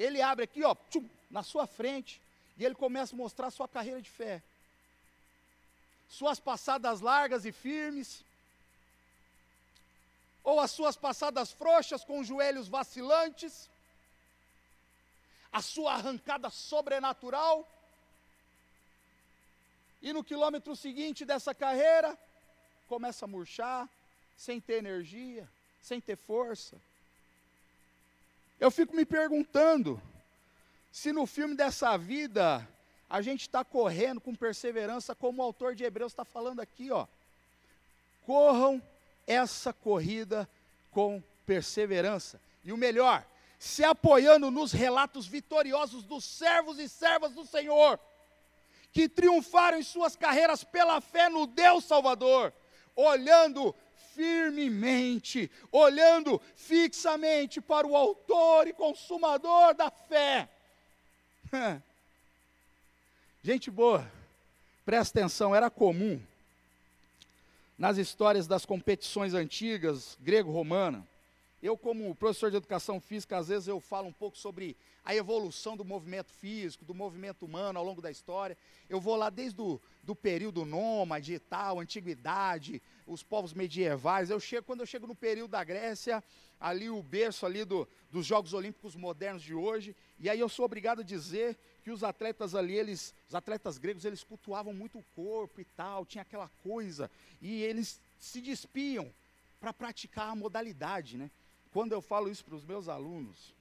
Ele 0.00 0.22
abre 0.22 0.44
aqui, 0.44 0.64
ó, 0.64 0.74
tchum, 0.88 1.06
na 1.30 1.42
sua 1.42 1.66
frente, 1.66 2.18
e 2.56 2.64
ele 2.64 2.74
começa 2.74 3.14
a 3.14 3.18
mostrar 3.18 3.48
a 3.48 3.50
sua 3.50 3.68
carreira 3.68 4.00
de 4.00 4.08
fé. 4.08 4.42
Suas 6.08 6.40
passadas 6.40 7.02
largas 7.02 7.44
e 7.44 7.52
firmes, 7.52 8.24
ou 10.42 10.58
as 10.58 10.70
suas 10.70 10.96
passadas 10.96 11.52
frouxas 11.52 12.02
com 12.02 12.18
os 12.18 12.26
joelhos 12.26 12.66
vacilantes, 12.66 13.68
a 15.52 15.60
sua 15.60 15.92
arrancada 15.92 16.48
sobrenatural, 16.48 17.68
e 20.00 20.14
no 20.14 20.24
quilômetro 20.24 20.74
seguinte 20.74 21.26
dessa 21.26 21.54
carreira, 21.54 22.18
começa 22.88 23.26
a 23.26 23.28
murchar, 23.28 23.86
sem 24.34 24.58
ter 24.58 24.78
energia, 24.78 25.46
sem 25.82 26.00
ter 26.00 26.16
força. 26.16 26.80
Eu 28.60 28.70
fico 28.70 28.94
me 28.94 29.06
perguntando 29.06 30.00
se 30.92 31.12
no 31.12 31.24
filme 31.24 31.54
dessa 31.54 31.96
vida 31.96 32.68
a 33.08 33.22
gente 33.22 33.40
está 33.40 33.64
correndo 33.64 34.20
com 34.20 34.34
perseverança, 34.34 35.14
como 35.14 35.40
o 35.40 35.44
autor 35.44 35.74
de 35.74 35.82
Hebreus 35.82 36.12
está 36.12 36.26
falando 36.26 36.60
aqui, 36.60 36.90
ó. 36.90 37.06
Corram 38.26 38.80
essa 39.26 39.72
corrida 39.72 40.46
com 40.90 41.22
perseverança. 41.46 42.38
E 42.62 42.70
o 42.70 42.76
melhor, 42.76 43.24
se 43.58 43.82
apoiando 43.82 44.50
nos 44.50 44.72
relatos 44.72 45.26
vitoriosos 45.26 46.04
dos 46.04 46.22
servos 46.24 46.78
e 46.78 46.86
servas 46.86 47.32
do 47.32 47.46
Senhor, 47.46 47.98
que 48.92 49.08
triunfaram 49.08 49.78
em 49.78 49.82
suas 49.82 50.14
carreiras 50.14 50.62
pela 50.62 51.00
fé 51.00 51.30
no 51.30 51.46
Deus 51.46 51.84
Salvador, 51.84 52.52
olhando 52.94 53.74
firmemente, 54.14 55.50
olhando 55.70 56.40
fixamente 56.56 57.60
para 57.60 57.86
o 57.86 57.96
Autor 57.96 58.66
e 58.66 58.72
Consumador 58.72 59.74
da 59.74 59.90
fé. 59.90 60.48
Gente 63.42 63.70
boa, 63.70 64.10
presta 64.84 65.18
atenção, 65.18 65.54
era 65.54 65.70
comum 65.70 66.20
nas 67.78 67.96
histórias 67.96 68.46
das 68.46 68.66
competições 68.66 69.32
antigas, 69.32 70.18
grego-romana. 70.20 71.08
Eu, 71.62 71.76
como 71.76 72.14
professor 72.14 72.50
de 72.50 72.58
educação 72.58 73.00
física, 73.00 73.38
às 73.38 73.48
vezes 73.48 73.68
eu 73.68 73.80
falo 73.80 74.08
um 74.08 74.12
pouco 74.12 74.36
sobre 74.36 74.76
a 75.02 75.14
evolução 75.14 75.76
do 75.76 75.84
movimento 75.84 76.30
físico, 76.30 76.84
do 76.84 76.94
movimento 76.94 77.44
humano 77.44 77.78
ao 77.78 77.84
longo 77.84 78.02
da 78.02 78.10
história. 78.10 78.56
Eu 78.88 79.00
vou 79.00 79.16
lá 79.16 79.30
desde 79.30 79.60
o 79.60 79.80
do 80.02 80.14
período 80.14 80.64
nômade 80.64 81.34
e 81.34 81.38
tal, 81.38 81.80
antiguidade, 81.80 82.82
os 83.12 83.22
povos 83.24 83.52
medievais. 83.52 84.30
Eu 84.30 84.38
chego, 84.38 84.64
quando 84.64 84.80
eu 84.80 84.86
chego 84.86 85.06
no 85.06 85.14
período 85.14 85.50
da 85.50 85.64
Grécia, 85.64 86.22
ali 86.60 86.88
o 86.88 87.02
berço 87.02 87.44
ali 87.44 87.64
do, 87.64 87.88
dos 88.10 88.24
Jogos 88.24 88.54
Olímpicos 88.54 88.94
modernos 88.94 89.42
de 89.42 89.54
hoje, 89.54 89.96
e 90.18 90.30
aí 90.30 90.38
eu 90.38 90.48
sou 90.48 90.64
obrigado 90.64 91.00
a 91.00 91.04
dizer 91.04 91.58
que 91.82 91.90
os 91.90 92.04
atletas 92.04 92.54
ali, 92.54 92.74
eles, 92.74 93.12
os 93.28 93.34
atletas 93.34 93.78
gregos, 93.78 94.04
eles 94.04 94.22
cultuavam 94.22 94.72
muito 94.72 94.98
o 94.98 95.04
corpo 95.16 95.60
e 95.60 95.64
tal, 95.64 96.06
tinha 96.06 96.22
aquela 96.22 96.48
coisa, 96.62 97.10
e 97.42 97.62
eles 97.62 98.00
se 98.18 98.40
despiam 98.40 99.12
para 99.58 99.72
praticar 99.72 100.28
a 100.28 100.36
modalidade, 100.36 101.16
né? 101.16 101.30
Quando 101.72 101.92
eu 101.92 102.00
falo 102.02 102.30
isso 102.30 102.44
para 102.44 102.54
os 102.54 102.64
meus 102.64 102.88
alunos, 102.88 103.54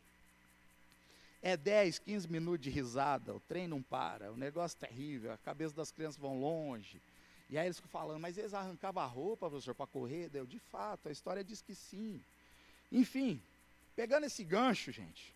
é 1.41 1.55
10, 1.55 1.99
15 1.99 2.27
minutos 2.27 2.61
de 2.61 2.69
risada, 2.69 3.33
o 3.33 3.39
trem 3.39 3.67
não 3.67 3.81
para, 3.81 4.31
o 4.31 4.37
negócio 4.37 4.77
é 4.81 4.87
terrível, 4.87 5.31
a 5.31 5.37
cabeça 5.37 5.73
das 5.73 5.91
crianças 5.91 6.19
vão 6.19 6.39
longe. 6.39 7.01
E 7.49 7.57
aí 7.57 7.65
eles 7.65 7.79
falando, 7.79 8.19
mas 8.19 8.37
eles 8.37 8.53
arrancavam 8.53 9.01
a 9.01 9.07
roupa, 9.07 9.49
professor, 9.49 9.73
para 9.73 9.87
correr? 9.87 10.29
Eu, 10.33 10.45
de 10.45 10.59
fato, 10.59 11.09
a 11.09 11.11
história 11.11 11.43
diz 11.43 11.61
que 11.61 11.73
sim. 11.73 12.21
Enfim, 12.91 13.41
pegando 13.95 14.25
esse 14.25 14.43
gancho, 14.43 14.91
gente, 14.91 15.33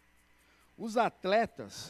os 0.77 0.95
atletas, 0.95 1.89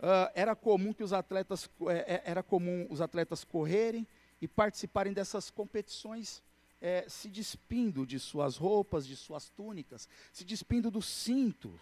uh, 0.00 0.30
era 0.34 0.56
comum 0.56 0.92
que 0.92 1.04
os 1.04 1.12
atletas, 1.12 1.70
é, 1.88 2.22
era 2.24 2.42
comum 2.42 2.86
os 2.90 3.00
atletas 3.00 3.44
correrem 3.44 4.06
e 4.42 4.48
participarem 4.48 5.12
dessas 5.12 5.50
competições 5.50 6.42
é, 6.80 7.04
se 7.08 7.28
despindo 7.28 8.06
de 8.06 8.18
suas 8.18 8.56
roupas, 8.56 9.06
de 9.06 9.16
suas 9.16 9.48
túnicas, 9.50 10.08
se 10.32 10.44
despindo 10.44 10.90
do 10.90 11.02
cinto, 11.02 11.72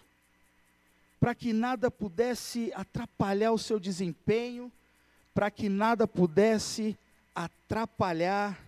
para 1.19 1.35
que 1.35 1.53
nada 1.53 1.91
pudesse 1.91 2.73
atrapalhar 2.75 3.53
o 3.53 3.59
seu 3.59 3.79
desempenho, 3.79 4.71
para 5.35 5.51
que 5.51 5.69
nada 5.69 6.07
pudesse 6.07 6.97
atrapalhar 7.37 8.59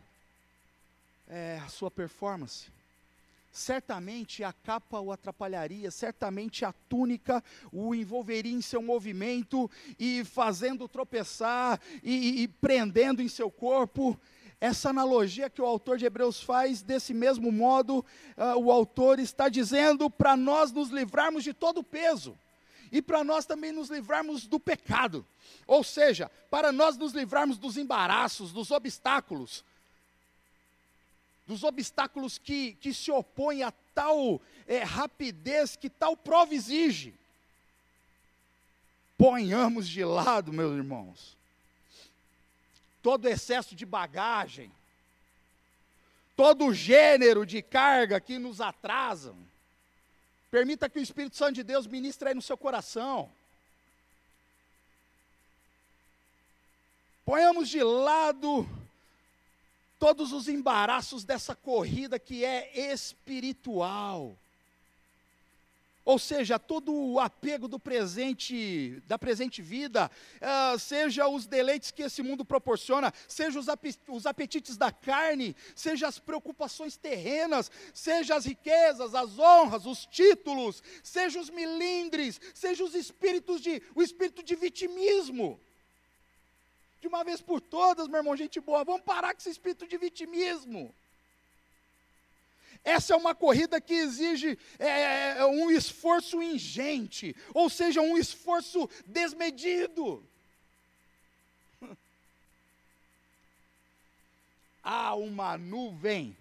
é, 1.27 1.59
a 1.65 1.69
sua 1.69 1.91
performance. 1.91 2.67
Certamente 3.51 4.45
a 4.45 4.53
capa 4.53 5.01
o 5.01 5.11
atrapalharia, 5.11 5.91
certamente 5.91 6.67
a 6.67 6.73
túnica 6.89 7.43
o 7.73 7.95
envolveria 7.95 8.53
em 8.53 8.61
seu 8.61 8.83
movimento 8.83 9.71
e 9.99 10.23
fazendo 10.25 10.87
tropeçar 10.87 11.81
e, 12.03 12.43
e, 12.43 12.49
prendendo 12.49 13.23
em 13.23 13.29
seu 13.29 13.51
corpo. 13.51 14.21
Essa 14.61 14.91
analogia 14.91 15.49
que 15.49 15.63
o 15.63 15.67
autor 15.67 15.97
de 15.97 16.05
Hebreus 16.05 16.43
faz, 16.43 16.83
desse 16.83 17.15
mesmo 17.15 17.51
modo, 17.51 18.05
uh, 18.37 18.59
o 18.59 18.71
autor 18.71 19.19
está 19.19 19.49
dizendo 19.49 20.11
para 20.11 20.37
nós 20.37 20.71
nos 20.71 20.91
livrarmos 20.91 21.43
de 21.43 21.55
todo 21.55 21.79
o 21.79 21.85
peso 21.85 22.37
e 22.91 23.03
para 23.03 23.23
nós 23.23 23.47
também 23.47 23.73
nos 23.73 23.89
livrarmos 23.89 24.47
do 24.47 24.59
pecado. 24.59 25.25
Ou 25.67 25.85
seja, 25.85 26.31
para 26.51 26.73
nós 26.73 26.97
nos 26.97 27.13
livrarmos 27.13 27.59
dos 27.59 27.77
embaraços, 27.77 28.53
dos 28.53 28.71
obstáculos, 28.71 29.65
dos 31.47 31.65
obstáculos 31.65 32.39
que, 32.39 32.73
que 32.75 32.93
se 32.93 33.11
opõem 33.11 33.63
a 33.63 33.73
tal 33.95 34.41
é, 34.67 34.83
rapidez 34.83 35.77
que 35.77 35.89
tal 35.89 36.17
prova 36.17 36.55
exige. 36.55 37.15
Ponhamos 39.17 39.89
de 39.89 40.05
lado, 40.05 40.53
meus 40.53 40.77
irmãos, 40.77 41.37
todo 43.03 43.29
excesso 43.29 43.75
de 43.75 43.85
bagagem, 43.85 44.71
todo 46.37 46.73
gênero 46.73 47.45
de 47.45 47.61
carga 47.61 48.21
que 48.21 48.39
nos 48.39 48.61
atrasam. 48.61 49.37
Permita 50.51 50.89
que 50.89 50.99
o 50.99 51.03
Espírito 51.03 51.37
Santo 51.37 51.55
de 51.55 51.63
Deus 51.63 51.87
ministre 51.87 52.29
aí 52.29 52.35
no 52.35 52.43
seu 52.43 52.57
coração. 52.57 53.31
Ponhamos 57.25 57.69
de 57.69 57.83
lado 57.83 58.67
todos 59.99 60.33
os 60.33 60.49
embaraços 60.49 61.25
dessa 61.25 61.55
corrida 61.55 62.19
que 62.19 62.45
é 62.45 62.93
espiritual. 62.93 64.35
Ou 66.09 66.19
seja, 66.19 66.59
todo 66.59 66.91
o 66.91 67.21
apego 67.21 67.69
do 67.69 67.79
presente, 67.79 68.99
da 69.07 69.19
presente 69.19 69.61
vida, 69.61 70.11
uh, 70.41 70.79
seja 70.79 71.29
os 71.29 71.47
deleites 71.47 71.91
que 71.91 72.03
esse 72.03 72.23
mundo 72.23 72.47
proporciona, 72.47 73.13
seja 73.29 73.61
os, 73.61 73.67
os 74.09 74.25
apetites 74.25 74.79
da 74.79 74.91
carne, 74.91 75.55
seja 75.77 76.09
as 76.09 76.19
preocupações 76.19 76.97
terrenas, 76.97 77.71
seja 77.93 78.37
as 78.37 78.47
riquezas, 78.47 79.15
as 79.15 79.39
honras, 79.39 79.85
os 79.85 80.07
títulos, 80.07 80.83
seja 81.03 81.39
os 81.39 81.51
milindres, 81.51 82.41
seja 82.55 82.83
os 82.83 82.95
espíritos 82.95 83.61
de, 83.61 83.83
o 83.95 84.01
espírito 84.01 84.43
de 84.43 84.57
vitimismo. 84.57 85.61
De 87.03 87.07
uma 87.07 87.23
vez 87.23 87.43
por 87.43 87.61
todas, 87.61 88.09
meu 88.09 88.21
irmão, 88.21 88.35
gente 88.35 88.59
boa, 88.61 88.83
vamos 88.83 89.03
parar 89.03 89.35
com 89.35 89.41
esse 89.41 89.51
espírito 89.51 89.87
de 89.87 89.99
vitimismo. 89.99 90.91
Essa 92.85 93.15
é 93.15 93.17
uma 93.17 93.35
corrida 93.35 93.81
que 93.81 93.95
exige 93.95 94.59
é, 94.79 94.87
é, 94.87 95.39
é, 95.39 95.45
um 95.47 95.71
esforço 95.71 96.43
ingente, 96.43 97.35
ou 97.53 97.69
seja, 97.69 98.01
um 98.01 98.17
esforço 98.17 98.89
desmedido. 99.07 100.25
Há 104.83 105.15
uma 105.15 105.59
nuvem 105.59 106.37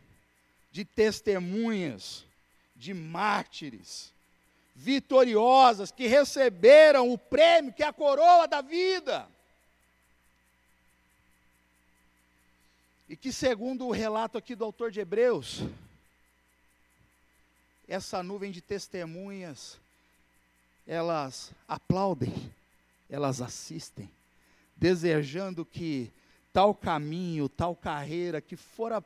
de 0.72 0.86
testemunhas, 0.86 2.24
de 2.75 2.94
mártires, 2.94 4.13
vitoriosas, 4.75 5.91
que 5.91 6.06
receberam 6.08 7.12
o 7.12 7.17
prêmio, 7.17 7.74
que 7.74 7.84
é 7.84 7.88
a 7.88 7.94
coroa 7.94 8.48
da 8.48 8.62
vida. 8.62 9.27
E 13.10 13.15
que, 13.15 13.34
segundo 13.34 13.88
o 13.88 13.91
relato 13.91 14.38
aqui 14.38 14.53
do 14.53 14.65
autor 14.65 14.91
de 14.91 15.00
Hebreus, 15.00 15.63
essa 17.88 18.22
nuvem 18.22 18.51
de 18.51 18.62
testemunhas, 18.62 19.79
elas 20.86 21.51
aplaudem, 21.67 22.51
elas 23.10 23.41
assistem, 23.41 24.10
desejando 24.75 25.65
que 25.65 26.12
tal 26.51 26.74
caminho, 26.74 27.48
tal 27.48 27.75
carreira 27.75 28.41
que 28.41 28.56
fora 28.56 29.03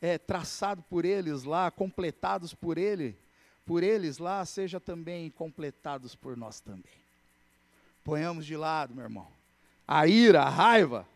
é, 0.00 0.18
traçado 0.18 0.82
por 0.82 1.04
eles 1.04 1.44
lá, 1.44 1.70
completados 1.70 2.52
por 2.52 2.76
ele, 2.76 3.16
por 3.64 3.82
eles 3.82 4.18
lá, 4.18 4.44
seja 4.44 4.78
também 4.78 5.30
completados 5.30 6.14
por 6.14 6.36
nós 6.36 6.60
também. 6.60 6.98
Ponhamos 8.04 8.46
de 8.46 8.56
lado, 8.56 8.94
meu 8.94 9.04
irmão, 9.04 9.28
a 9.86 10.06
ira, 10.06 10.42
a 10.42 10.48
raiva, 10.48 11.06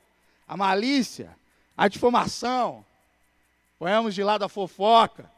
a 0.47 0.57
malícia, 0.57 1.37
a 1.77 1.89
difamação, 1.89 2.85
ponhamos 3.79 4.15
de 4.15 4.23
lado 4.23 4.45
a 4.45 4.49
fofoca, 4.49 5.31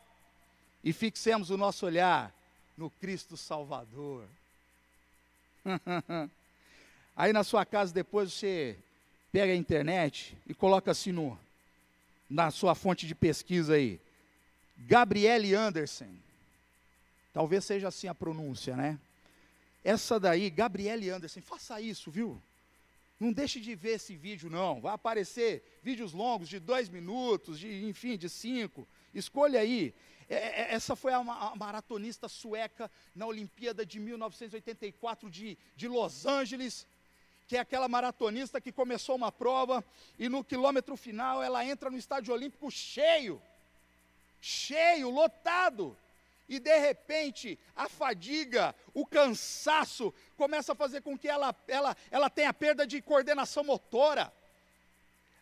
e 0.85 0.93
fixemos 0.93 1.49
o 1.49 1.57
nosso 1.57 1.87
olhar 1.87 2.33
no 2.77 2.91
Cristo 2.91 3.39
Salvador. 3.39 4.27
Aí 7.17 7.33
na 7.33 7.43
sua 7.43 7.65
casa 7.65 7.95
depois 7.95 8.33
você 8.33 8.77
pega 9.33 9.53
a 9.53 9.57
internet 9.57 10.37
e 10.47 10.53
coloca 10.53 10.91
assim 10.91 11.11
no, 11.11 11.39
na 12.29 12.51
sua 12.51 12.75
fonte 12.75 13.07
de 13.07 13.15
pesquisa 13.15 13.75
aí, 13.75 14.01
Gabriele 14.77 15.55
Anderson. 15.55 16.13
Talvez 17.33 17.65
seja 17.65 17.89
assim 17.89 18.07
a 18.07 18.15
pronúncia, 18.15 18.77
né? 18.77 18.99
Essa 19.83 20.21
daí, 20.21 20.51
Gabriele 20.51 21.11
Anderson, 21.11 21.41
faça 21.41 21.81
isso, 21.81 22.11
viu? 22.11 22.41
Não 23.19 23.33
deixe 23.33 23.61
de 23.61 23.75
ver 23.75 23.95
esse 23.95 24.17
vídeo, 24.17 24.51
não. 24.51 24.81
Vai 24.81 24.95
aparecer 24.95 25.63
vídeos 25.83 26.13
longos 26.13 26.49
de 26.49 26.59
dois 26.59 26.89
minutos, 26.89 27.59
de 27.59 27.85
enfim, 27.87 28.17
de 28.17 28.29
cinco. 28.29 28.87
Escolha 29.15 29.61
aí. 29.61 29.95
É, 30.29 30.37
é, 30.37 30.75
essa 30.75 30.97
foi 30.97 31.13
a, 31.13 31.23
maratonista 31.57 32.29
sueca 32.29 32.91
na 33.15 33.27
Olimpíada 33.27 33.85
de 33.85 33.99
1984 34.01 35.31
de, 35.31 35.59
de 35.77 35.89
Los 35.89 36.25
Angeles, 36.27 36.87
que 37.47 37.57
é 37.57 37.61
aquela 37.61 37.89
maratonista 37.89 38.61
que 38.61 38.73
começou 38.73 39.17
uma 39.17 39.31
prova 39.31 39.85
e 40.19 40.29
no 40.29 40.43
quilômetro 40.43 40.97
final 40.97 41.43
ela 41.43 41.65
entra 41.65 41.91
no 41.91 41.99
estádio 41.99 42.33
olímpico 42.33 42.71
cheio, 42.71 43.41
cheio, 44.41 45.11
lotado. 45.11 45.97
E 46.47 46.59
de 46.59 46.79
repente, 46.79 47.59
a 47.75 47.89
fadiga, 47.89 48.75
o 48.93 49.07
cansaço, 49.07 50.13
começa 50.37 50.73
a 50.73 50.77
fazer 50.77 51.01
com 51.01 51.19
que 51.19 51.29
ela, 51.29 51.55
ela, 51.67 51.97
ela 52.11 52.29
tenha 52.29 52.53
perda 52.53 52.87
de 52.87 53.01
coordenação 53.01 53.65
motora 53.65 54.33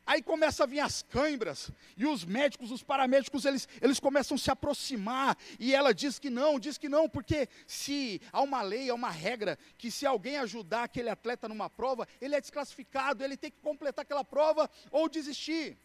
Aí 0.05 0.21
começa 0.21 0.65
a 0.65 0.67
vir 0.67 0.81
as 0.81 1.03
câimbras, 1.03 1.71
e 1.97 2.05
os 2.07 2.25
médicos, 2.25 2.73
os 2.73 2.83
paramédicos, 2.83 3.45
eles, 3.45 3.69
eles 3.81 4.01
começam 4.01 4.35
a 4.35 4.39
se 4.39 4.51
aproximar, 4.51 5.39
e 5.61 5.73
ela 5.73 5.95
diz 5.95 6.19
que 6.19 6.29
não, 6.29 6.59
diz 6.59 6.77
que 6.77 6.89
não, 6.89 7.09
porque 7.09 7.49
se 7.69 8.21
há 8.33 8.43
uma 8.43 8.63
lei, 8.63 8.91
há 8.91 8.95
uma 8.95 9.11
regra, 9.11 9.57
que 9.79 9.93
se 9.93 10.05
alguém 10.05 10.39
ajudar 10.39 10.85
aquele 10.85 11.09
atleta 11.09 11.49
numa 11.49 11.71
prova, 11.71 12.07
ele 12.21 12.35
é 12.35 12.41
desclassificado, 12.41 13.23
ele 13.23 13.37
tem 13.37 13.51
que 13.51 13.61
completar 13.61 14.03
aquela 14.03 14.25
prova 14.25 14.69
ou 14.91 15.09
desistir. 15.09 15.79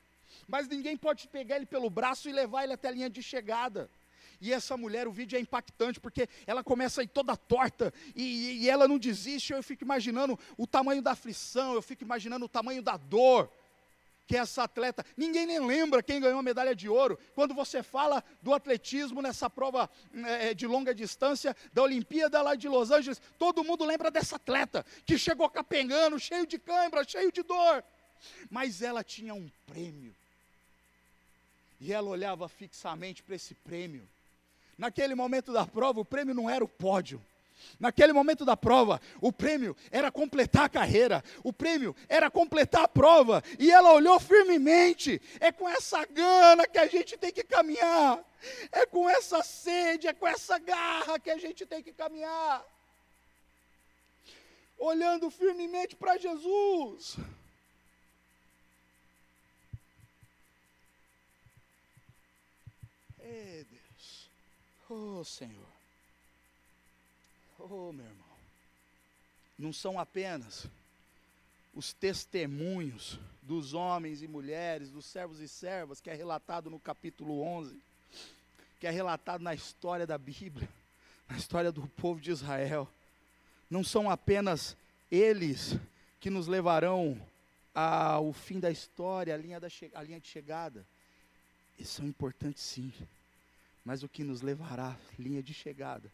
Mas 0.47 0.67
ninguém 0.67 0.97
pode 0.97 1.27
pegar 1.27 1.58
ele 1.58 1.67
pelo 1.67 1.89
braço 1.89 2.27
e 2.27 2.32
levar 2.32 2.63
ele 2.63 2.73
até 2.73 2.88
a 2.88 2.91
linha 2.91 3.10
de 3.10 3.21
chegada. 3.21 3.89
E 4.41 4.51
essa 4.51 4.75
mulher, 4.75 5.08
o 5.08 5.12
vídeo 5.12 5.38
é 5.38 5.39
impactante, 5.39 5.99
porque 5.99 6.27
ela 6.45 6.63
começa 6.63 7.01
a 7.01 7.03
ir 7.03 7.08
toda 7.08 7.36
torta, 7.38 7.93
e, 8.15 8.63
e 8.63 8.69
ela 8.69 8.88
não 8.88 8.97
desiste. 8.97 9.53
Eu 9.53 9.63
fico 9.63 9.84
imaginando 9.84 10.38
o 10.58 10.65
tamanho 10.65 11.01
da 11.01 11.12
aflição, 11.12 11.73
eu 11.73 11.82
fico 11.82 12.03
imaginando 12.03 12.45
o 12.45 12.49
tamanho 12.49 12.82
da 12.82 12.97
dor 12.97 13.51
que 14.28 14.36
é 14.36 14.40
essa 14.40 14.63
atleta. 14.63 15.06
Ninguém 15.16 15.46
nem 15.46 15.66
lembra 15.66 16.04
quem 16.04 16.20
ganhou 16.20 16.40
a 16.40 16.44
medalha 16.44 16.76
de 16.76 16.90
ouro. 16.90 17.18
Quando 17.34 17.54
você 17.54 17.82
fala 17.82 18.24
do 18.42 18.54
atletismo 18.54 19.22
nessa 19.22 19.50
prova 19.50 19.90
é, 20.13 20.54
de 20.54 20.68
longa 20.68 20.94
distância 20.94 21.56
da 21.74 21.82
Olimpíada 21.82 22.42
lá 22.42 22.54
de 22.54 22.68
Los 22.68 22.92
Angeles, 22.92 23.22
todo 23.40 23.63
mundo 23.63 23.86
lembra 23.86 24.12
dessa 24.12 24.36
atleta 24.36 24.86
que 25.06 25.18
chegou 25.18 25.50
capengando, 25.50 26.20
cheio 26.20 26.46
de 26.46 26.60
cãibra, 26.60 27.08
cheio 27.08 27.32
de 27.32 27.42
dor. 27.42 27.84
Mas 28.50 28.82
ela 28.82 29.04
tinha 29.04 29.34
um 29.34 29.50
prêmio. 29.66 30.13
E 31.80 31.94
ela 31.94 32.10
olhava 32.10 32.50
fixamente 32.50 33.24
para 33.24 33.36
esse 33.36 33.54
prêmio. 33.54 34.08
Naquele 34.78 35.16
momento 35.16 35.54
da 35.54 35.66
prova, 35.66 36.02
o 36.02 36.06
prêmio 36.06 36.36
não 36.36 36.50
era 36.50 36.63
o 36.63 36.68
pódio 36.68 37.22
Naquele 37.80 38.12
momento 38.12 38.43
da 38.43 38.58
prova, 38.58 39.00
o 39.22 39.32
prêmio 39.32 39.76
era 39.91 40.12
completar 40.12 40.65
a 40.65 40.70
carreira, 40.70 41.24
o 41.43 41.54
prêmio 41.54 41.96
era 42.10 42.30
completar 42.30 42.84
a 42.84 42.88
prova, 42.88 43.43
e 43.60 43.72
ela 43.72 43.93
olhou 43.93 44.20
firmemente. 44.20 45.22
É 45.39 45.52
com 45.52 45.70
essa 45.70 46.06
gana 46.06 46.67
que 46.67 46.78
a 46.78 46.88
gente 46.88 47.17
tem 47.17 47.32
que 47.32 47.43
caminhar, 47.43 48.24
é 48.72 48.86
com 48.86 49.10
essa 49.10 49.43
sede, 49.43 50.08
é 50.08 50.13
com 50.13 50.28
essa 50.28 50.58
garra 50.58 51.20
que 51.20 51.30
a 51.30 51.38
gente 51.38 51.65
tem 51.65 51.84
que 51.84 51.93
caminhar. 51.93 52.65
Olhando 54.80 55.30
firmemente 55.30 55.96
para 55.96 56.17
Jesus. 56.17 57.17
Ei, 63.20 63.65
Deus, 63.70 64.30
oh 64.89 65.24
Senhor. 65.24 65.77
Oh, 67.69 67.91
meu 67.91 68.06
irmão, 68.06 68.25
não 69.60 69.73
são 69.73 69.99
apenas 69.99 70.67
os 71.75 71.91
testemunhos 71.91 73.19
dos 73.41 73.73
homens 73.73 74.21
e 74.21 74.27
mulheres, 74.27 74.89
dos 74.89 75.06
servos 75.06 75.41
e 75.41 75.49
servas, 75.49 75.99
que 75.99 76.10
é 76.10 76.13
relatado 76.13 76.69
no 76.69 76.80
capítulo 76.80 77.41
11, 77.41 77.77
que 78.80 78.88
é 78.88 78.89
relatado 78.89 79.41
na 79.41 79.53
história 79.53 80.08
da 80.08 80.17
Bíblia, 80.17 80.69
na 81.27 81.38
história 81.38 81.69
do 81.69 81.86
povo 81.88 82.21
de 82.21 82.32
Israel. 82.32 82.88
Não 83.69 83.84
são 83.84 84.10
apenas 84.10 84.77
eles 85.12 85.77
que 86.21 86.30
nos 86.30 86.47
levarão 86.47 87.21
ao 87.75 88.32
fim 88.32 88.62
da 88.62 88.71
história, 88.71 89.34
a 89.34 89.38
linha, 89.38 89.60
da 89.60 89.67
a 89.93 90.03
linha 90.03 90.21
de 90.21 90.27
chegada. 90.27 90.86
Eles 91.77 91.89
são 91.89 92.06
importantes 92.06 92.63
sim, 92.63 92.93
mas 93.84 94.03
o 94.03 94.10
que 94.10 94.23
nos 94.23 94.41
levará 94.41 94.91
à 94.91 95.21
linha 95.21 95.43
de 95.43 95.53
chegada 95.53 96.10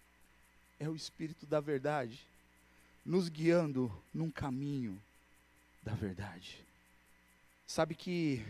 é 0.79 0.89
o 0.89 0.95
Espírito 0.95 1.45
da 1.45 1.59
verdade, 1.59 2.19
nos 3.05 3.29
guiando 3.29 3.91
num 4.13 4.31
caminho 4.31 5.01
da 5.81 5.93
verdade. 5.93 6.59
Sabe 7.67 7.95
que 7.95 8.45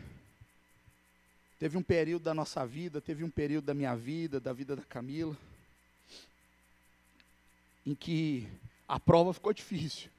teve 1.59 1.77
um 1.77 1.83
período 1.83 2.23
da 2.23 2.33
nossa 2.33 2.65
vida, 2.65 3.01
teve 3.01 3.23
um 3.23 3.29
período 3.29 3.65
da 3.65 3.73
minha 3.73 3.95
vida, 3.95 4.39
da 4.39 4.53
vida 4.53 4.75
da 4.75 4.83
Camila, 4.83 5.37
em 7.85 7.95
que 7.95 8.47
a 8.87 8.99
prova 8.99 9.33
ficou 9.33 9.53
difícil. 9.53 10.09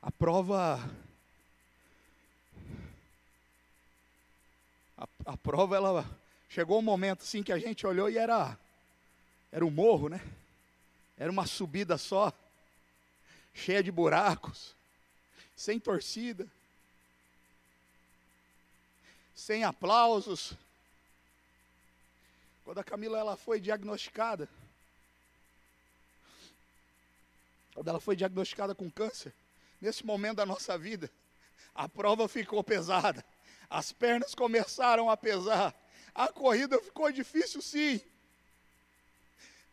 A 0.00 0.10
prova. 0.10 0.78
A, 4.98 5.08
a 5.26 5.36
prova, 5.36 5.76
ela. 5.76 6.20
Chegou 6.48 6.78
um 6.78 6.82
momento 6.82 7.22
assim 7.22 7.42
que 7.42 7.52
a 7.52 7.58
gente 7.58 7.86
olhou 7.86 8.10
e 8.10 8.18
era 8.18 8.58
era 9.52 9.64
um 9.66 9.70
morro, 9.70 10.08
né? 10.08 10.20
Era 11.18 11.30
uma 11.30 11.46
subida 11.46 11.98
só, 11.98 12.32
cheia 13.52 13.82
de 13.82 13.92
buracos, 13.92 14.74
sem 15.54 15.78
torcida, 15.78 16.48
sem 19.34 19.62
aplausos. 19.62 20.54
Quando 22.64 22.78
a 22.78 22.84
Camila 22.84 23.18
ela 23.18 23.36
foi 23.36 23.60
diagnosticada, 23.60 24.48
quando 27.74 27.88
ela 27.88 28.00
foi 28.00 28.16
diagnosticada 28.16 28.74
com 28.74 28.90
câncer, 28.90 29.34
nesse 29.80 30.04
momento 30.06 30.36
da 30.36 30.46
nossa 30.46 30.78
vida, 30.78 31.10
a 31.74 31.88
prova 31.88 32.26
ficou 32.26 32.64
pesada, 32.64 33.24
as 33.68 33.92
pernas 33.92 34.34
começaram 34.34 35.10
a 35.10 35.16
pesar, 35.16 35.74
a 36.14 36.28
corrida 36.28 36.80
ficou 36.80 37.12
difícil 37.12 37.60
sim. 37.60 38.00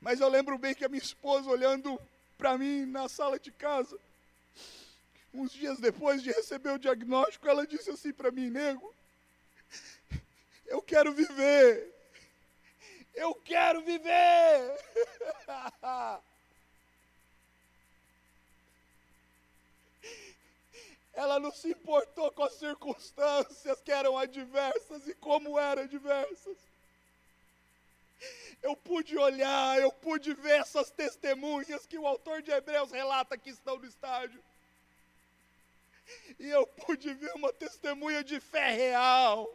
Mas 0.01 0.21
eu 0.21 0.29
lembro 0.29 0.57
bem 0.57 0.73
que 0.73 0.85
a 0.85 0.89
minha 0.89 1.01
esposa 1.01 1.49
olhando 1.49 1.99
para 2.37 2.57
mim 2.57 2.85
na 2.85 3.09
sala 3.09 3.37
de 3.37 3.51
casa, 3.51 3.99
uns 5.33 5.51
dias 5.51 5.77
depois 5.79 6.23
de 6.23 6.31
receber 6.31 6.71
o 6.71 6.79
diagnóstico, 6.79 7.47
ela 7.47 7.67
disse 7.67 7.89
assim 7.89 8.13
para 8.13 8.31
mim, 8.31 8.49
nego, 8.49 8.93
eu 10.65 10.81
quero 10.81 11.13
viver. 11.13 11.93
Eu 13.13 13.35
quero 13.35 13.81
viver. 13.81 14.79
Ela 21.11 21.37
não 21.37 21.51
se 21.51 21.71
importou 21.71 22.31
com 22.31 22.43
as 22.43 22.53
circunstâncias 22.53 23.81
que 23.81 23.91
eram 23.91 24.17
adversas 24.17 25.05
e 25.05 25.13
como 25.15 25.59
eram 25.59 25.81
adversas. 25.81 26.68
Eu 28.61 28.75
pude 28.75 29.17
olhar, 29.17 29.79
eu 29.79 29.91
pude 29.91 30.33
ver 30.33 30.59
essas 30.59 30.91
testemunhas 30.91 31.85
que 31.85 31.97
o 31.97 32.05
autor 32.05 32.41
de 32.41 32.51
Hebreus 32.51 32.91
relata 32.91 33.37
que 33.37 33.49
estão 33.49 33.77
no 33.77 33.85
estádio. 33.85 34.43
E 36.39 36.49
eu 36.49 36.65
pude 36.65 37.13
ver 37.13 37.31
uma 37.35 37.53
testemunha 37.53 38.23
de 38.23 38.39
fé 38.39 38.71
real, 38.71 39.49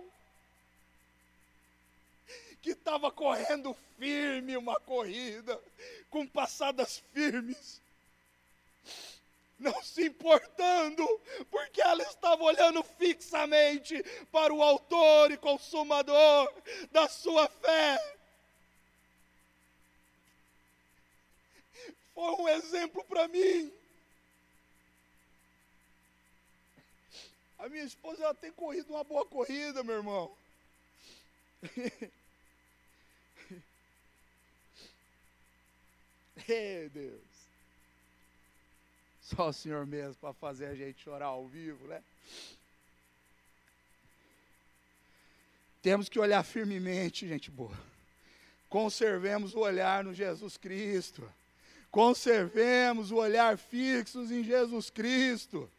que 2.63 2.71
estava 2.71 3.11
correndo 3.11 3.77
firme 3.99 4.57
uma 4.57 4.81
corrida, 4.81 5.61
com 6.09 6.27
passadas 6.27 7.03
firmes, 7.13 7.83
não 9.59 9.83
se 9.83 10.07
importando, 10.07 11.07
porque 11.51 11.81
ela 11.81 12.03
estava 12.03 12.43
olhando 12.43 12.83
fixamente 12.83 14.03
para 14.33 14.53
o 14.53 14.63
Autor 14.63 15.31
e 15.31 15.37
Consumador 15.37 16.53
da 16.91 17.09
sua 17.09 17.49
fé. 17.49 18.14
Foi 22.15 22.35
um 22.35 22.49
exemplo 22.49 23.05
para 23.05 23.29
mim. 23.29 23.73
A 27.59 27.69
minha 27.69 27.85
esposa 27.85 28.23
ela 28.23 28.35
tem 28.35 28.53
corrido 28.53 28.91
uma 28.91 29.03
boa 29.05 29.25
corrida, 29.27 29.83
meu 29.83 29.97
irmão. 29.97 30.37
Ei, 36.49 36.89
Deus. 36.91 37.23
Só 39.23 39.49
o 39.49 39.53
Senhor 39.53 39.87
mesmo 39.87 40.15
para 40.17 40.35
fazer 40.35 40.67
a 40.67 40.75
gente 40.75 41.03
chorar 41.03 41.27
ao 41.27 41.49
vivo, 41.49 41.87
né? 41.89 42.03
Temos 45.81 46.09
que 46.09 46.19
olhar 46.19 46.43
firmemente, 46.43 47.27
gente 47.27 47.51
boa. 47.51 47.77
Conservemos 48.69 49.55
o 49.55 49.61
olhar 49.61 50.05
no 50.05 50.13
Jesus 50.13 50.57
Cristo. 50.57 51.27
Conservemos 51.95 53.13
o 53.13 53.19
olhar 53.19 53.57
fixos 53.57 54.33
em 54.33 54.43
Jesus 54.43 54.91
Cristo 54.91 55.71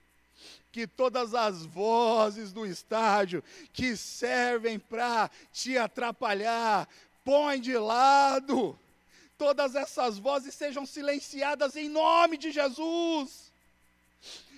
que 0.71 0.87
todas 0.87 1.33
as 1.35 1.65
vozes 1.65 2.53
do 2.53 2.65
estádio 2.65 3.43
que 3.73 3.97
servem 3.97 4.79
para 4.79 5.29
te 5.51 5.77
atrapalhar, 5.77 6.87
põe 7.25 7.59
de 7.59 7.77
lado. 7.77 8.79
Todas 9.37 9.75
essas 9.75 10.17
vozes 10.17 10.55
sejam 10.55 10.85
silenciadas 10.85 11.75
em 11.75 11.89
nome 11.89 12.37
de 12.37 12.49
Jesus. 12.49 13.51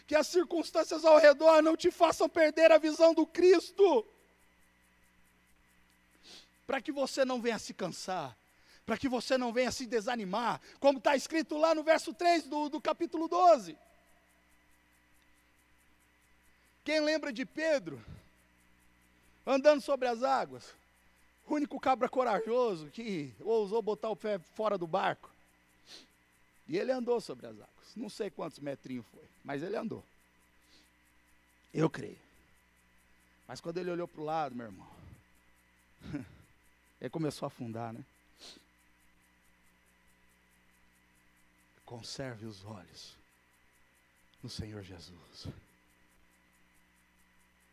Que 0.06 0.13
as 0.13 0.28
circunstâncias 0.28 1.04
ao 1.04 1.17
redor 1.17 1.63
não 1.63 1.76
te 1.76 1.89
façam 1.89 2.30
perder 2.30 2.72
a 2.72 2.78
visão 2.78 3.15
do 3.15 3.26
Cristo. 3.26 4.06
Para 6.67 6.80
que 6.82 6.91
você 6.91 7.26
não 7.26 7.41
venha 7.41 7.58
se 7.58 7.74
cansar, 7.74 8.38
para 8.88 8.97
que 8.97 9.10
você 9.10 9.38
não 9.38 9.52
venha 9.52 9.69
se 9.69 9.86
desanimar, 9.86 10.62
como 10.80 10.97
está 10.97 11.13
escrito 11.13 11.58
lá 11.58 11.76
no 11.76 11.84
verso 11.84 12.13
3 12.13 12.45
do, 12.45 12.69
do 12.69 12.80
capítulo 12.80 13.28
12. 13.28 13.78
Quem 16.86 17.02
lembra 17.02 17.34
de 17.34 17.45
Pedro? 17.45 18.02
Andando 19.45 19.82
sobre 19.82 20.08
as 20.08 20.23
águas. 20.23 20.73
O 21.45 21.56
único 21.56 21.78
cabra 21.82 22.08
corajoso 22.08 22.88
que 22.88 23.34
ousou 23.41 23.82
botar 23.82 24.10
o 24.10 24.15
pé 24.15 24.39
fora 24.39 24.78
do 24.78 24.88
barco. 24.88 25.30
E 26.65 26.78
ele 26.78 26.93
andou 26.93 27.19
sobre 27.19 27.45
as 27.45 27.56
águas. 27.56 27.93
Não 27.93 28.10
sei 28.10 28.30
quantos 28.30 28.60
metrinhos 28.60 29.06
foi, 29.12 29.23
mas 29.43 29.62
ele 29.63 29.76
andou. 29.76 30.02
Eu 31.73 31.89
creio. 31.89 32.17
Mas 33.45 33.60
quando 33.60 33.80
ele 33.80 33.91
olhou 33.91 34.08
para 34.08 34.21
o 34.21 34.26
lado, 34.26 34.56
meu 34.56 34.67
irmão, 34.67 34.88
ele 37.02 37.10
começou 37.10 37.45
a 37.45 37.47
afundar, 37.47 37.91
né? 37.91 38.02
Conserve 41.88 42.45
os 42.45 42.65
olhos 42.65 43.15
no 44.43 44.50
Senhor 44.50 44.84
Jesus. 44.84 45.47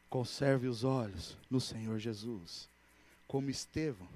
Conserve 0.08 0.68
os 0.68 0.84
olhos 0.84 1.36
no 1.50 1.60
Senhor 1.60 1.98
Jesus. 1.98 2.68
Como 3.26 3.50
Estevão, 3.50 4.06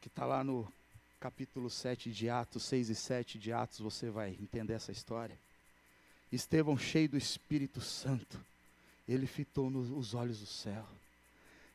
que 0.00 0.06
está 0.06 0.24
lá 0.24 0.44
no 0.44 0.72
capítulo 1.18 1.68
7 1.68 2.12
de 2.12 2.30
Atos, 2.30 2.62
6 2.62 2.90
e 2.90 2.94
7 2.94 3.36
de 3.36 3.52
Atos, 3.52 3.80
você 3.80 4.08
vai 4.10 4.30
entender 4.40 4.74
essa 4.74 4.92
história. 4.92 5.36
Estevão, 6.30 6.78
cheio 6.78 7.08
do 7.08 7.18
Espírito 7.18 7.80
Santo, 7.80 8.40
ele 9.08 9.26
fitou 9.26 9.68
nos, 9.68 9.90
os 9.90 10.14
olhos 10.14 10.38
do 10.38 10.46
céu. 10.46 10.86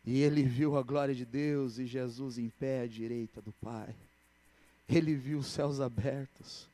E 0.05 0.21
ele 0.21 0.41
viu 0.43 0.77
a 0.77 0.83
glória 0.83 1.13
de 1.13 1.25
Deus 1.25 1.79
e 1.79 1.85
Jesus 1.85 2.37
em 2.37 2.49
pé 2.49 2.83
à 2.83 2.87
direita 2.87 3.41
do 3.41 3.51
Pai. 3.51 3.93
Ele 4.87 5.15
viu 5.15 5.39
os 5.39 5.47
céus 5.47 5.79
abertos. 5.79 6.69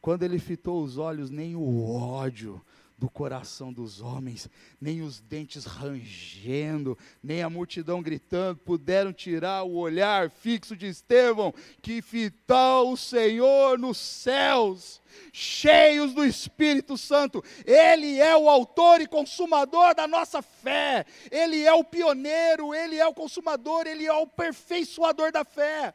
Quando 0.00 0.22
ele 0.22 0.38
fitou 0.38 0.82
os 0.82 0.98
olhos, 0.98 1.30
nem 1.30 1.56
o 1.56 1.90
ódio 1.90 2.62
do 2.98 3.10
coração 3.10 3.72
dos 3.72 4.00
homens, 4.00 4.48
nem 4.80 5.02
os 5.02 5.20
dentes 5.20 5.64
rangendo, 5.64 6.96
nem 7.22 7.42
a 7.42 7.50
multidão 7.50 8.00
gritando, 8.00 8.58
puderam 8.58 9.12
tirar 9.12 9.64
o 9.64 9.76
olhar 9.76 10.30
fixo 10.30 10.74
de 10.74 10.86
Estevão, 10.86 11.52
que 11.82 12.00
fitou 12.00 12.92
o 12.92 12.96
Senhor 12.96 13.78
nos 13.78 13.98
céus, 13.98 15.02
cheios 15.30 16.14
do 16.14 16.24
Espírito 16.24 16.96
Santo. 16.96 17.44
Ele 17.66 18.18
é 18.18 18.34
o 18.34 18.48
autor 18.48 19.00
e 19.02 19.06
consumador 19.06 19.94
da 19.94 20.06
nossa 20.06 20.40
fé, 20.40 21.04
ele 21.30 21.64
é 21.64 21.74
o 21.74 21.84
pioneiro, 21.84 22.74
ele 22.74 22.96
é 22.96 23.06
o 23.06 23.14
consumador, 23.14 23.86
ele 23.86 24.06
é 24.06 24.12
o 24.12 24.22
aperfeiçoador 24.22 25.30
da 25.30 25.44
fé. 25.44 25.92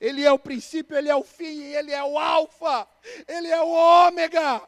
Ele 0.00 0.22
é 0.22 0.32
o 0.32 0.38
princípio, 0.38 0.96
ele 0.96 1.08
é 1.08 1.16
o 1.16 1.22
fim, 1.22 1.62
ele 1.62 1.92
é 1.92 2.02
o 2.02 2.18
alfa, 2.18 2.86
ele 3.26 3.48
é 3.48 3.60
o 3.60 3.68
ômega. 3.68 4.62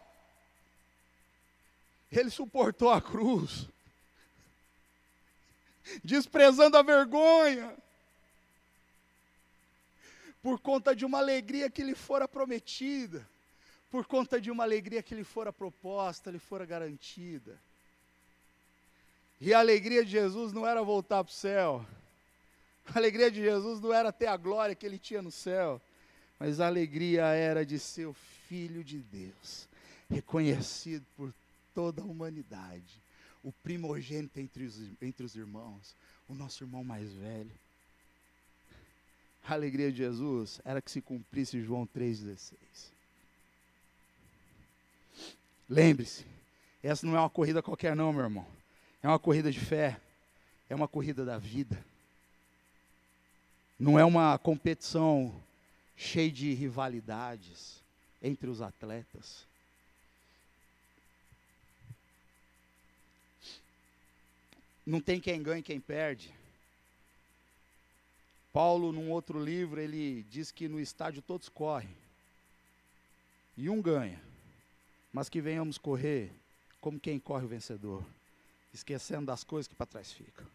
Ele 2.11 2.31
suportou 2.31 2.91
a 2.91 3.01
cruz, 3.01 3.67
desprezando 6.03 6.77
a 6.77 6.83
vergonha, 6.83 7.75
por 10.43 10.61
conta 10.61 10.95
de 10.95 11.05
uma 11.05 11.19
alegria 11.19 11.71
que 11.71 11.83
lhe 11.83 11.95
fora 11.95 12.29
prometida, 12.29 13.27
por 13.91 14.07
conta 14.07 14.41
de 14.41 14.51
uma 14.51 14.63
alegria 14.63 15.03
que 15.03 15.15
lhe 15.15 15.25
fora 15.25 15.53
proposta, 15.53 16.31
lhe 16.31 16.39
fora 16.39 16.67
garantida. 16.67 17.59
E 19.41 19.53
a 19.53 19.59
alegria 19.59 20.05
de 20.05 20.11
Jesus 20.11 20.53
não 20.53 20.67
era 20.67 20.83
voltar 20.83 21.25
para 21.25 21.31
o 21.31 21.35
céu, 21.35 21.85
a 22.93 22.99
alegria 22.99 23.31
de 23.31 23.41
Jesus 23.41 23.81
não 23.81 23.93
era 23.93 24.13
ter 24.13 24.27
a 24.27 24.37
glória 24.37 24.75
que 24.75 24.85
ele 24.85 24.99
tinha 24.99 25.23
no 25.23 25.31
céu, 25.31 25.81
mas 26.39 26.61
a 26.61 26.67
alegria 26.67 27.25
era 27.27 27.65
de 27.65 27.79
ser 27.79 28.07
o 28.07 28.15
Filho 28.49 28.85
de 28.85 28.99
Deus, 28.99 29.69
reconhecido 30.11 31.05
por 31.17 31.33
toda 31.75 32.03
a 32.03 32.05
humanidade, 32.05 33.03
o 33.43 33.51
primogênito 33.51 34.39
entre 34.39 34.65
os, 34.65 34.79
entre 35.01 35.25
os 35.25 35.35
irmãos, 35.35 35.95
o 36.29 36.35
nosso 36.35 36.63
irmão 36.63 36.85
mais 36.85 37.13
velho. 37.13 37.51
A 39.47 39.55
alegria 39.55 39.91
de 39.91 39.99
Jesus 39.99 40.61
era 40.65 40.81
que 40.81 40.91
se 40.91 41.01
cumprisse 41.01 41.63
João 41.63 41.87
3,16. 41.87 42.55
Lembre-se, 45.69 46.25
essa 46.83 47.07
não 47.07 47.17
é 47.17 47.21
uma 47.21 47.31
corrida 47.31 47.63
qualquer, 47.63 47.97
não, 47.97 48.13
meu 48.13 48.23
irmão. 48.23 48.47
É 49.03 49.09
uma 49.09 49.19
corrida 49.19 49.51
de 49.51 49.61
fé, 49.61 50.01
é 50.69 50.75
uma 50.75 50.89
corrida 50.89 51.25
da 51.25 51.39
vida. 51.39 51.83
Não 53.79 53.99
é 53.99 54.05
uma 54.05 54.39
competição 54.39 55.35
cheia 55.97 56.31
de 56.31 56.53
rivalidades 56.55 57.83
entre 58.23 58.49
os 58.49 58.63
atletas. 58.63 59.45
Não 64.87 65.01
tem 65.01 65.21
quem 65.21 65.43
ganha 65.43 65.59
e 65.59 65.63
quem 65.63 65.81
perde. 65.81 66.33
Paulo, 68.53 68.93
num 68.93 69.11
outro 69.11 69.43
livro, 69.43 69.81
ele 69.81 70.23
diz 70.31 70.53
que 70.53 70.69
no 70.69 70.79
estádio 70.79 71.21
todos 71.23 71.49
correm. 71.49 71.97
E 73.57 73.69
um 73.69 73.83
ganha, 73.83 74.21
mas 75.13 75.29
que 75.29 75.41
venhamos 75.41 75.79
correr 75.79 76.31
como 76.81 77.01
quem 77.01 77.19
corre 77.19 77.45
o 77.45 77.49
vencedor, 77.49 78.05
esquecendo 78.73 79.27
das 79.27 79.43
coisas 79.43 79.67
que 79.67 79.75
para 79.75 79.87
trás 79.87 80.13
ficam, 80.13 80.47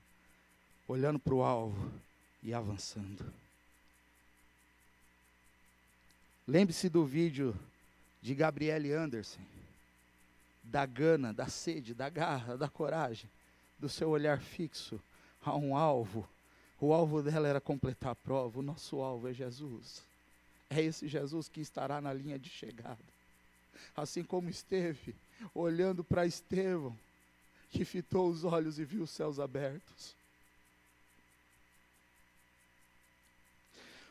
olhando 0.88 1.18
para 1.18 1.34
o 1.34 1.44
alvo 1.44 1.92
e 2.42 2.54
avançando. 2.54 3.26
Lembre-se 6.48 6.90
do 6.90 7.06
vídeo 7.06 7.56
de 8.22 8.34
Gabriele 8.34 8.92
Anderson, 8.92 9.40
da 10.64 10.86
gana, 10.86 11.34
da 11.34 11.48
sede, 11.48 11.94
da 11.94 12.10
garra, 12.10 12.58
da 12.58 12.68
coragem, 12.68 13.30
do 13.78 13.88
seu 13.88 14.10
olhar 14.10 14.40
fixo 14.40 15.00
a 15.44 15.56
um 15.56 15.76
alvo. 15.76 16.28
O 16.82 16.94
alvo 16.94 17.22
dela 17.22 17.48
era 17.48 17.62
completar 17.62 18.12
a 18.12 18.16
prova, 18.16 18.60
o 18.60 18.64
nosso 18.64 19.02
alvo 19.02 19.28
é 19.28 19.34
Jesus. 19.34 20.02
É 20.70 20.82
esse 20.82 21.08
Jesus 21.08 21.48
que 21.48 21.62
estará 21.62 22.00
na 22.00 22.14
linha 22.14 22.38
de 22.38 22.50
chegada. 22.50 22.98
Assim 23.96 24.24
como 24.24 24.50
esteve 24.50 25.16
olhando 25.54 26.04
para 26.04 26.26
Estevão, 26.26 26.96
que 27.72 27.86
fitou 27.86 28.30
os 28.30 28.44
olhos 28.44 28.80
e 28.80 28.86
viu 28.86 29.04
os 29.04 29.10
céus 29.10 29.40
abertos. 29.40 30.16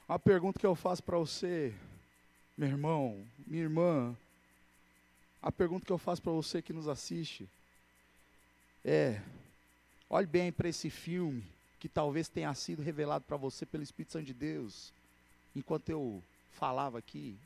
Uma 0.09 0.19
pergunta 0.19 0.59
que 0.59 0.65
eu 0.65 0.75
faço 0.75 1.03
para 1.03 1.19
você, 1.19 1.75
meu 2.57 2.67
irmão, 2.67 3.27
minha 3.47 3.65
irmã, 3.65 4.17
a 5.43 5.53
pergunta 5.53 5.85
que 5.85 5.93
eu 5.93 5.99
faço 5.99 6.23
para 6.23 6.33
você 6.33 6.63
que 6.63 6.73
nos 6.73 6.89
assiste 6.89 7.47
é: 8.83 9.21
olhe 10.09 10.27
bem 10.27 10.51
para 10.51 10.67
esse 10.67 10.89
filme 10.89 11.45
que 11.79 11.91
talvez 11.91 12.27
tenha 12.27 12.55
sido 12.55 12.81
revelado 12.81 13.27
para 13.27 13.37
você 13.37 13.67
pelo 13.67 13.83
Espírito 13.83 14.13
Santo 14.13 14.25
de 14.25 14.33
Deus, 14.33 14.95
enquanto 15.55 15.91
eu 15.91 16.23
falava 16.53 16.99
aqui. 16.99 17.37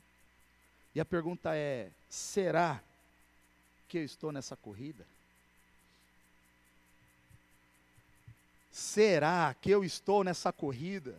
E 0.94 1.01
a 1.01 1.05
pergunta 1.05 1.57
é: 1.57 1.90
será 2.09 2.81
que 3.88 3.98
eu 3.98 4.05
estou 4.05 4.31
nessa 4.31 4.55
corrida? 4.55 5.05
Será 8.70 9.53
que 9.61 9.68
eu 9.68 9.83
estou 9.83 10.22
nessa 10.22 10.53
corrida? 10.53 11.18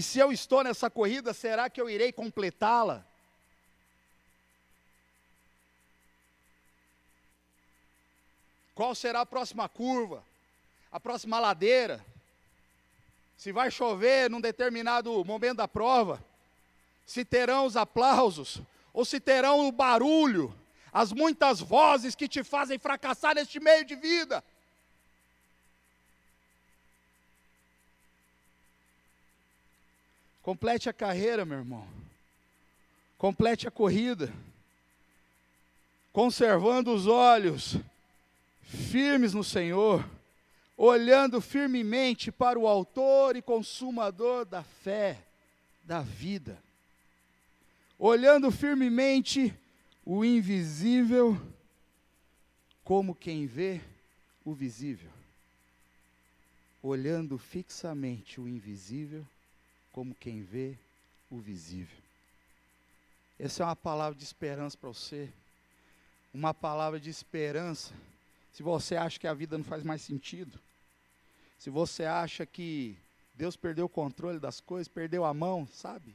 E 0.00 0.02
se 0.02 0.18
eu 0.18 0.32
estou 0.32 0.64
nessa 0.64 0.88
corrida, 0.88 1.34
será 1.34 1.68
que 1.68 1.78
eu 1.78 1.90
irei 1.90 2.10
completá-la? 2.10 3.04
Qual 8.74 8.94
será 8.94 9.20
a 9.20 9.26
próxima 9.26 9.68
curva? 9.68 10.24
A 10.90 10.98
próxima 10.98 11.38
ladeira? 11.38 12.02
Se 13.36 13.52
vai 13.52 13.70
chover 13.70 14.30
num 14.30 14.40
determinado 14.40 15.22
momento 15.22 15.58
da 15.58 15.68
prova? 15.68 16.18
Se 17.04 17.22
terão 17.22 17.66
os 17.66 17.76
aplausos? 17.76 18.58
Ou 18.94 19.04
se 19.04 19.20
terão 19.20 19.68
o 19.68 19.70
barulho? 19.70 20.58
As 20.90 21.12
muitas 21.12 21.60
vozes 21.60 22.14
que 22.14 22.26
te 22.26 22.42
fazem 22.42 22.78
fracassar 22.78 23.34
neste 23.34 23.60
meio 23.60 23.84
de 23.84 23.96
vida? 23.96 24.42
Complete 30.42 30.88
a 30.88 30.92
carreira, 30.92 31.44
meu 31.44 31.58
irmão. 31.58 31.86
Complete 33.18 33.68
a 33.68 33.70
corrida. 33.70 34.32
Conservando 36.12 36.92
os 36.92 37.06
olhos 37.06 37.76
firmes 38.62 39.34
no 39.34 39.44
Senhor, 39.44 40.08
olhando 40.76 41.40
firmemente 41.40 42.32
para 42.32 42.58
o 42.58 42.66
Autor 42.66 43.36
e 43.36 43.42
Consumador 43.42 44.44
da 44.44 44.62
fé, 44.62 45.18
da 45.84 46.00
vida. 46.00 46.58
Olhando 47.98 48.50
firmemente 48.50 49.54
o 50.04 50.24
invisível, 50.24 51.40
como 52.82 53.14
quem 53.14 53.46
vê 53.46 53.80
o 54.44 54.54
visível. 54.54 55.10
Olhando 56.82 57.36
fixamente 57.36 58.40
o 58.40 58.48
invisível, 58.48 59.26
como 60.00 60.14
quem 60.14 60.40
vê 60.40 60.78
o 61.30 61.36
visível. 61.36 61.98
Essa 63.38 63.62
é 63.62 63.66
uma 63.66 63.76
palavra 63.76 64.18
de 64.18 64.24
esperança 64.24 64.74
para 64.74 64.88
você. 64.88 65.28
Uma 66.32 66.54
palavra 66.54 66.98
de 66.98 67.10
esperança. 67.10 67.92
Se 68.50 68.62
você 68.62 68.96
acha 68.96 69.20
que 69.20 69.26
a 69.26 69.34
vida 69.34 69.58
não 69.58 69.64
faz 69.64 69.82
mais 69.82 70.00
sentido. 70.00 70.58
Se 71.58 71.68
você 71.68 72.06
acha 72.06 72.46
que 72.46 72.96
Deus 73.34 73.56
perdeu 73.56 73.84
o 73.84 73.90
controle 73.90 74.38
das 74.38 74.58
coisas, 74.58 74.88
perdeu 74.88 75.22
a 75.22 75.34
mão, 75.34 75.68
sabe? 75.70 76.14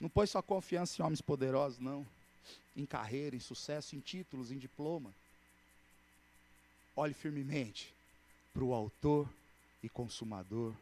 Não 0.00 0.08
põe 0.08 0.26
sua 0.26 0.42
confiança 0.42 1.02
em 1.02 1.04
homens 1.04 1.20
poderosos, 1.20 1.78
não. 1.78 2.06
Em 2.74 2.86
carreira, 2.86 3.36
em 3.36 3.40
sucesso, 3.40 3.94
em 3.94 4.00
títulos, 4.00 4.50
em 4.50 4.56
diploma. 4.56 5.12
Olhe 6.96 7.12
firmemente 7.12 7.92
para 8.54 8.64
o 8.64 8.72
autor 8.72 9.28
e 9.82 9.90
consumador 9.90 10.74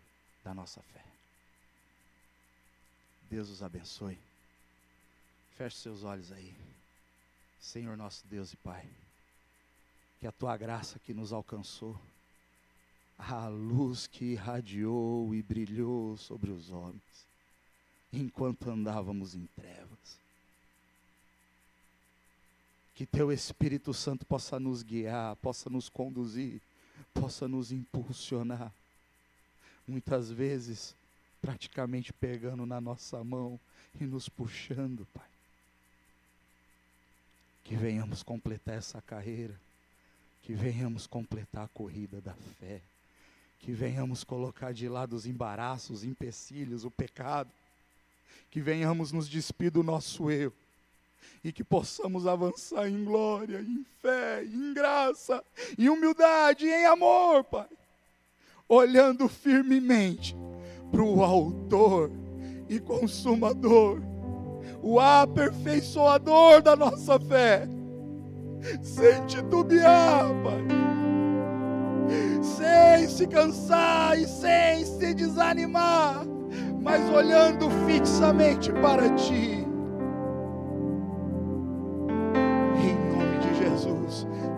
da 0.44 0.52
nossa 0.54 0.80
fé. 0.82 1.04
Deus 3.30 3.48
os 3.48 3.62
abençoe. 3.62 4.18
Feche 5.56 5.76
seus 5.76 6.04
olhos 6.04 6.30
aí. 6.32 6.54
Senhor 7.60 7.96
nosso 7.96 8.26
Deus 8.26 8.52
e 8.52 8.56
Pai, 8.56 8.84
que 10.18 10.26
a 10.26 10.32
tua 10.32 10.56
graça 10.56 10.98
que 10.98 11.14
nos 11.14 11.32
alcançou, 11.32 11.96
a 13.16 13.46
luz 13.46 14.08
que 14.08 14.24
irradiou 14.32 15.32
e 15.32 15.40
brilhou 15.42 16.16
sobre 16.16 16.50
os 16.50 16.70
homens, 16.70 17.26
enquanto 18.12 18.68
andávamos 18.68 19.36
em 19.36 19.46
trevas. 19.54 20.18
Que 22.96 23.06
teu 23.06 23.32
Espírito 23.32 23.94
Santo 23.94 24.26
possa 24.26 24.58
nos 24.58 24.82
guiar, 24.82 25.36
possa 25.36 25.70
nos 25.70 25.88
conduzir, 25.88 26.60
possa 27.14 27.46
nos 27.46 27.70
impulsionar 27.70 28.72
muitas 29.92 30.30
vezes 30.30 30.94
praticamente 31.42 32.12
pegando 32.14 32.64
na 32.64 32.80
nossa 32.80 33.22
mão 33.22 33.60
e 34.00 34.04
nos 34.04 34.26
puxando, 34.26 35.06
Pai. 35.12 35.28
Que 37.62 37.76
venhamos 37.76 38.22
completar 38.22 38.76
essa 38.76 39.02
carreira, 39.02 39.54
que 40.42 40.54
venhamos 40.54 41.06
completar 41.06 41.64
a 41.64 41.68
corrida 41.68 42.20
da 42.22 42.32
fé, 42.58 42.80
que 43.60 43.72
venhamos 43.72 44.24
colocar 44.24 44.72
de 44.72 44.88
lado 44.88 45.14
os 45.14 45.26
embaraços, 45.26 45.98
os 45.98 46.04
empecilhos, 46.04 46.84
o 46.84 46.90
pecado, 46.90 47.50
que 48.50 48.60
venhamos 48.60 49.12
nos 49.12 49.28
despir 49.28 49.70
do 49.70 49.82
nosso 49.82 50.30
eu 50.30 50.52
e 51.44 51.52
que 51.52 51.62
possamos 51.62 52.26
avançar 52.26 52.88
em 52.88 53.04
glória, 53.04 53.60
em 53.60 53.84
fé, 54.00 54.42
em 54.42 54.72
graça, 54.72 55.44
em 55.78 55.88
humildade, 55.88 56.66
em 56.66 56.86
amor, 56.86 57.44
Pai 57.44 57.68
olhando 58.72 59.28
firmemente 59.28 60.34
para 60.90 61.02
o 61.02 61.22
Autor 61.22 62.10
e 62.70 62.80
Consumador, 62.80 64.00
o 64.82 64.98
aperfeiçoador 64.98 66.62
da 66.62 66.74
nossa 66.74 67.20
fé, 67.20 67.68
sem 68.80 69.26
titubear, 69.26 70.26
Pai, 70.42 70.64
sem 72.40 73.08
se 73.08 73.26
cansar 73.26 74.18
e 74.18 74.26
sem 74.26 74.86
se 74.86 75.12
desanimar, 75.12 76.24
mas 76.80 77.06
olhando 77.10 77.68
fixamente 77.86 78.72
para 78.72 79.10
Ti 79.16 79.61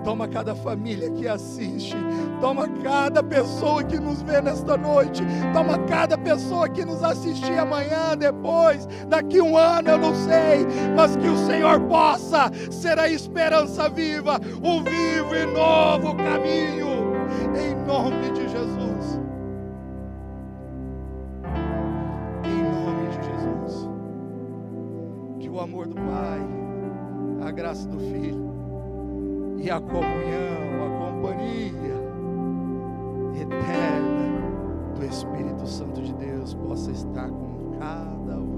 Toma 0.05 0.29
cada 0.29 0.55
família 0.55 1.11
que 1.11 1.27
assiste. 1.27 1.97
Toma 2.39 2.69
cada 2.83 3.23
pessoa 3.23 3.83
que 3.83 3.99
nos 3.99 4.21
vê 4.21 4.41
nesta 4.43 4.77
noite. 4.77 5.23
Toma 5.55 5.79
cada 5.87 6.19
pessoa 6.19 6.69
que 6.69 6.85
nos 6.85 7.03
assistir 7.03 7.59
amanhã, 7.59 8.15
depois, 8.17 8.87
daqui 9.09 9.41
um 9.41 9.57
ano, 9.57 9.89
eu 9.89 9.99
não 9.99 10.15
sei. 10.15 10.67
Mas 10.95 11.17
que 11.17 11.27
o 11.27 11.39
Senhor 11.47 11.81
possa 11.89 12.51
ser 12.71 12.99
a 12.99 13.09
esperança 13.09 13.89
viva, 13.89 14.39
o 14.63 14.83
vivo 14.83 15.35
e 15.35 15.47
novo 15.47 16.15
caminho. 16.17 17.15
Em 17.57 17.75
nome 17.87 18.31
de 18.33 18.47
Jesus. 18.49 19.21
Em 22.45 22.63
nome 22.63 23.09
de 23.09 23.25
Jesus. 23.25 23.89
Que 25.41 25.49
o 25.49 25.59
amor 25.59 25.87
do 25.87 25.95
Pai, 25.95 26.41
a 27.49 27.51
graça 27.51 27.89
do 27.89 27.99
Filho 27.99 28.54
e 29.65 29.71
a 29.71 29.81
comunhão, 29.81 30.85
a 30.85 31.11
companhia 31.11 31.97
eterna 33.35 34.95
do 34.95 35.07
Espírito 35.07 35.67
Santo 35.67 36.03
de 36.03 36.13
Deus 36.13 36.53
possa 36.53 36.91
estar 36.91 37.31
com 37.31 37.79
cada 37.79 38.37
um 38.37 38.54